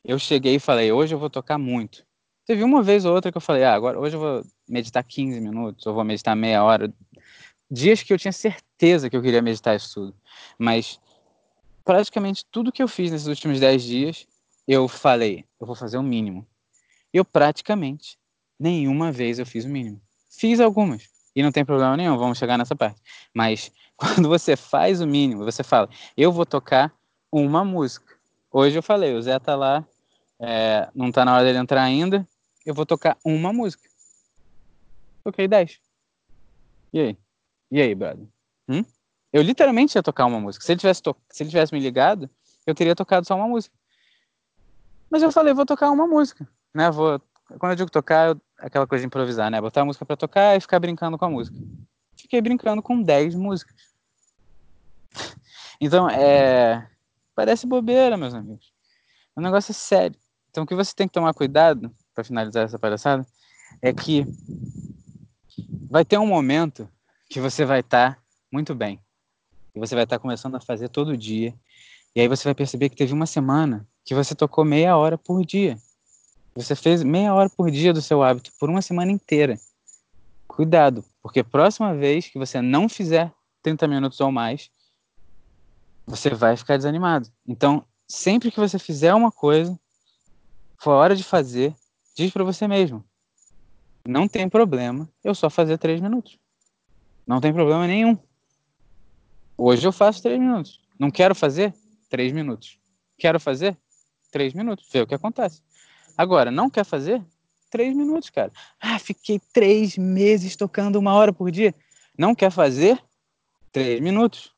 [0.03, 2.05] eu cheguei e falei, hoje eu vou tocar muito.
[2.45, 5.39] Teve uma vez ou outra que eu falei, ah, agora hoje eu vou meditar 15
[5.39, 6.91] minutos, ou vou meditar meia hora.
[7.69, 10.15] Dias que eu tinha certeza que eu queria meditar isso tudo.
[10.57, 10.99] Mas
[11.83, 14.27] praticamente tudo que eu fiz nesses últimos 10 dias,
[14.67, 16.45] eu falei, eu vou fazer o mínimo.
[17.13, 18.17] Eu praticamente
[18.59, 20.01] nenhuma vez eu fiz o mínimo.
[20.29, 21.09] Fiz algumas.
[21.35, 23.01] E não tem problema nenhum, vamos chegar nessa parte.
[23.33, 26.93] Mas quando você faz o mínimo, você fala, eu vou tocar
[27.31, 28.15] uma música.
[28.51, 29.85] Hoje eu falei, o Zé tá lá,
[30.39, 32.27] é, não tá na hora dele entrar ainda,
[32.65, 33.87] eu vou tocar uma música.
[35.23, 35.79] Toquei 10.
[36.93, 37.17] E aí?
[37.71, 38.25] E aí, brother?
[38.67, 38.83] Hum?
[39.31, 40.65] Eu literalmente ia tocar uma música.
[40.65, 41.15] Se ele, tivesse to...
[41.29, 42.29] Se ele tivesse me ligado,
[42.65, 43.75] eu teria tocado só uma música.
[45.09, 46.89] Mas eu falei, vou tocar uma música, né?
[46.89, 47.21] Vou...
[47.59, 48.41] Quando eu digo tocar, eu...
[48.57, 49.61] aquela coisa de improvisar, né?
[49.61, 51.57] Botar a música para tocar e ficar brincando com a música.
[52.15, 53.75] Fiquei brincando com 10 músicas.
[55.81, 56.85] Então, é...
[57.33, 58.73] Parece bobeira, meus amigos.
[59.33, 60.19] O negócio é sério.
[60.49, 63.25] Então, o que você tem que tomar cuidado, para finalizar essa palhaçada,
[63.81, 64.25] é que
[65.89, 66.89] vai ter um momento
[67.29, 68.21] que você vai estar tá
[68.51, 68.99] muito bem.
[69.75, 71.53] E você vai estar tá começando a fazer todo dia.
[72.15, 75.45] E aí você vai perceber que teve uma semana que você tocou meia hora por
[75.45, 75.77] dia.
[76.55, 79.59] Você fez meia hora por dia do seu hábito por uma semana inteira.
[80.47, 84.71] Cuidado, porque próxima vez que você não fizer 30 minutos ou mais,
[86.07, 87.29] você vai ficar desanimado.
[87.47, 89.79] Então, sempre que você fizer uma coisa,
[90.79, 91.75] for hora de fazer,
[92.17, 93.05] diz para você mesmo:
[94.05, 96.39] não tem problema eu só fazer três minutos.
[97.29, 98.17] Não tem problema nenhum.
[99.55, 100.81] Hoje eu faço três minutos.
[100.97, 101.75] Não quero fazer?
[102.09, 102.79] Três minutos.
[103.19, 103.77] Quero fazer?
[104.31, 104.89] Três minutos.
[104.91, 105.61] Vê o que acontece.
[106.17, 107.23] Agora, não quer fazer?
[107.69, 108.51] Três minutos, cara.
[108.81, 111.75] Ah, fiquei três meses tocando uma hora por dia.
[112.17, 112.99] Não quer fazer?
[113.71, 114.51] Três minutos.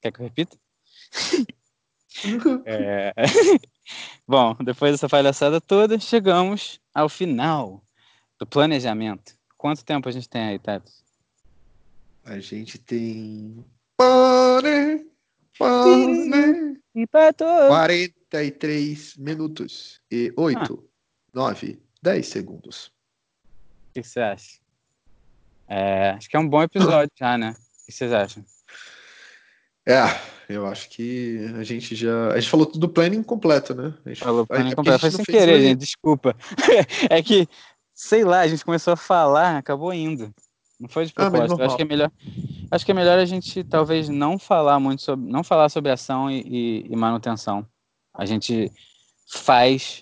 [0.00, 0.56] Quer que eu repita?
[2.64, 3.12] é...
[4.26, 7.82] Bom, depois dessa palhaçada toda, chegamos ao final
[8.38, 9.35] do planejamento.
[9.56, 10.90] Quanto tempo a gente tem aí, Tato?
[12.24, 13.64] A gente tem.
[13.96, 15.06] Pare,
[15.58, 17.44] pare, E pato!
[17.68, 20.88] 43 minutos e 8,
[21.32, 22.86] 9, 10 segundos.
[22.86, 24.58] O que você acha?
[25.68, 27.50] É, acho que é um bom episódio já, né?
[27.50, 28.44] O que vocês acham?
[29.88, 30.02] É,
[30.48, 32.32] eu acho que a gente já.
[32.32, 33.94] A gente falou tudo do planning completo, né?
[34.04, 34.98] A gente Falou planning completo.
[34.98, 35.78] Foi sem querer, gente.
[35.78, 36.36] Desculpa.
[37.08, 37.48] é que,
[37.96, 40.30] sei lá, a gente começou a falar, acabou indo.
[40.78, 41.48] Não foi de Ah, propósito.
[41.48, 41.66] Normal.
[41.66, 42.12] acho que é melhor.
[42.70, 45.26] Acho que é melhor a gente talvez não falar muito sobre.
[45.30, 47.66] Não falar sobre ação e, e- e manutenção.
[48.12, 48.70] A gente
[49.26, 49.94] faz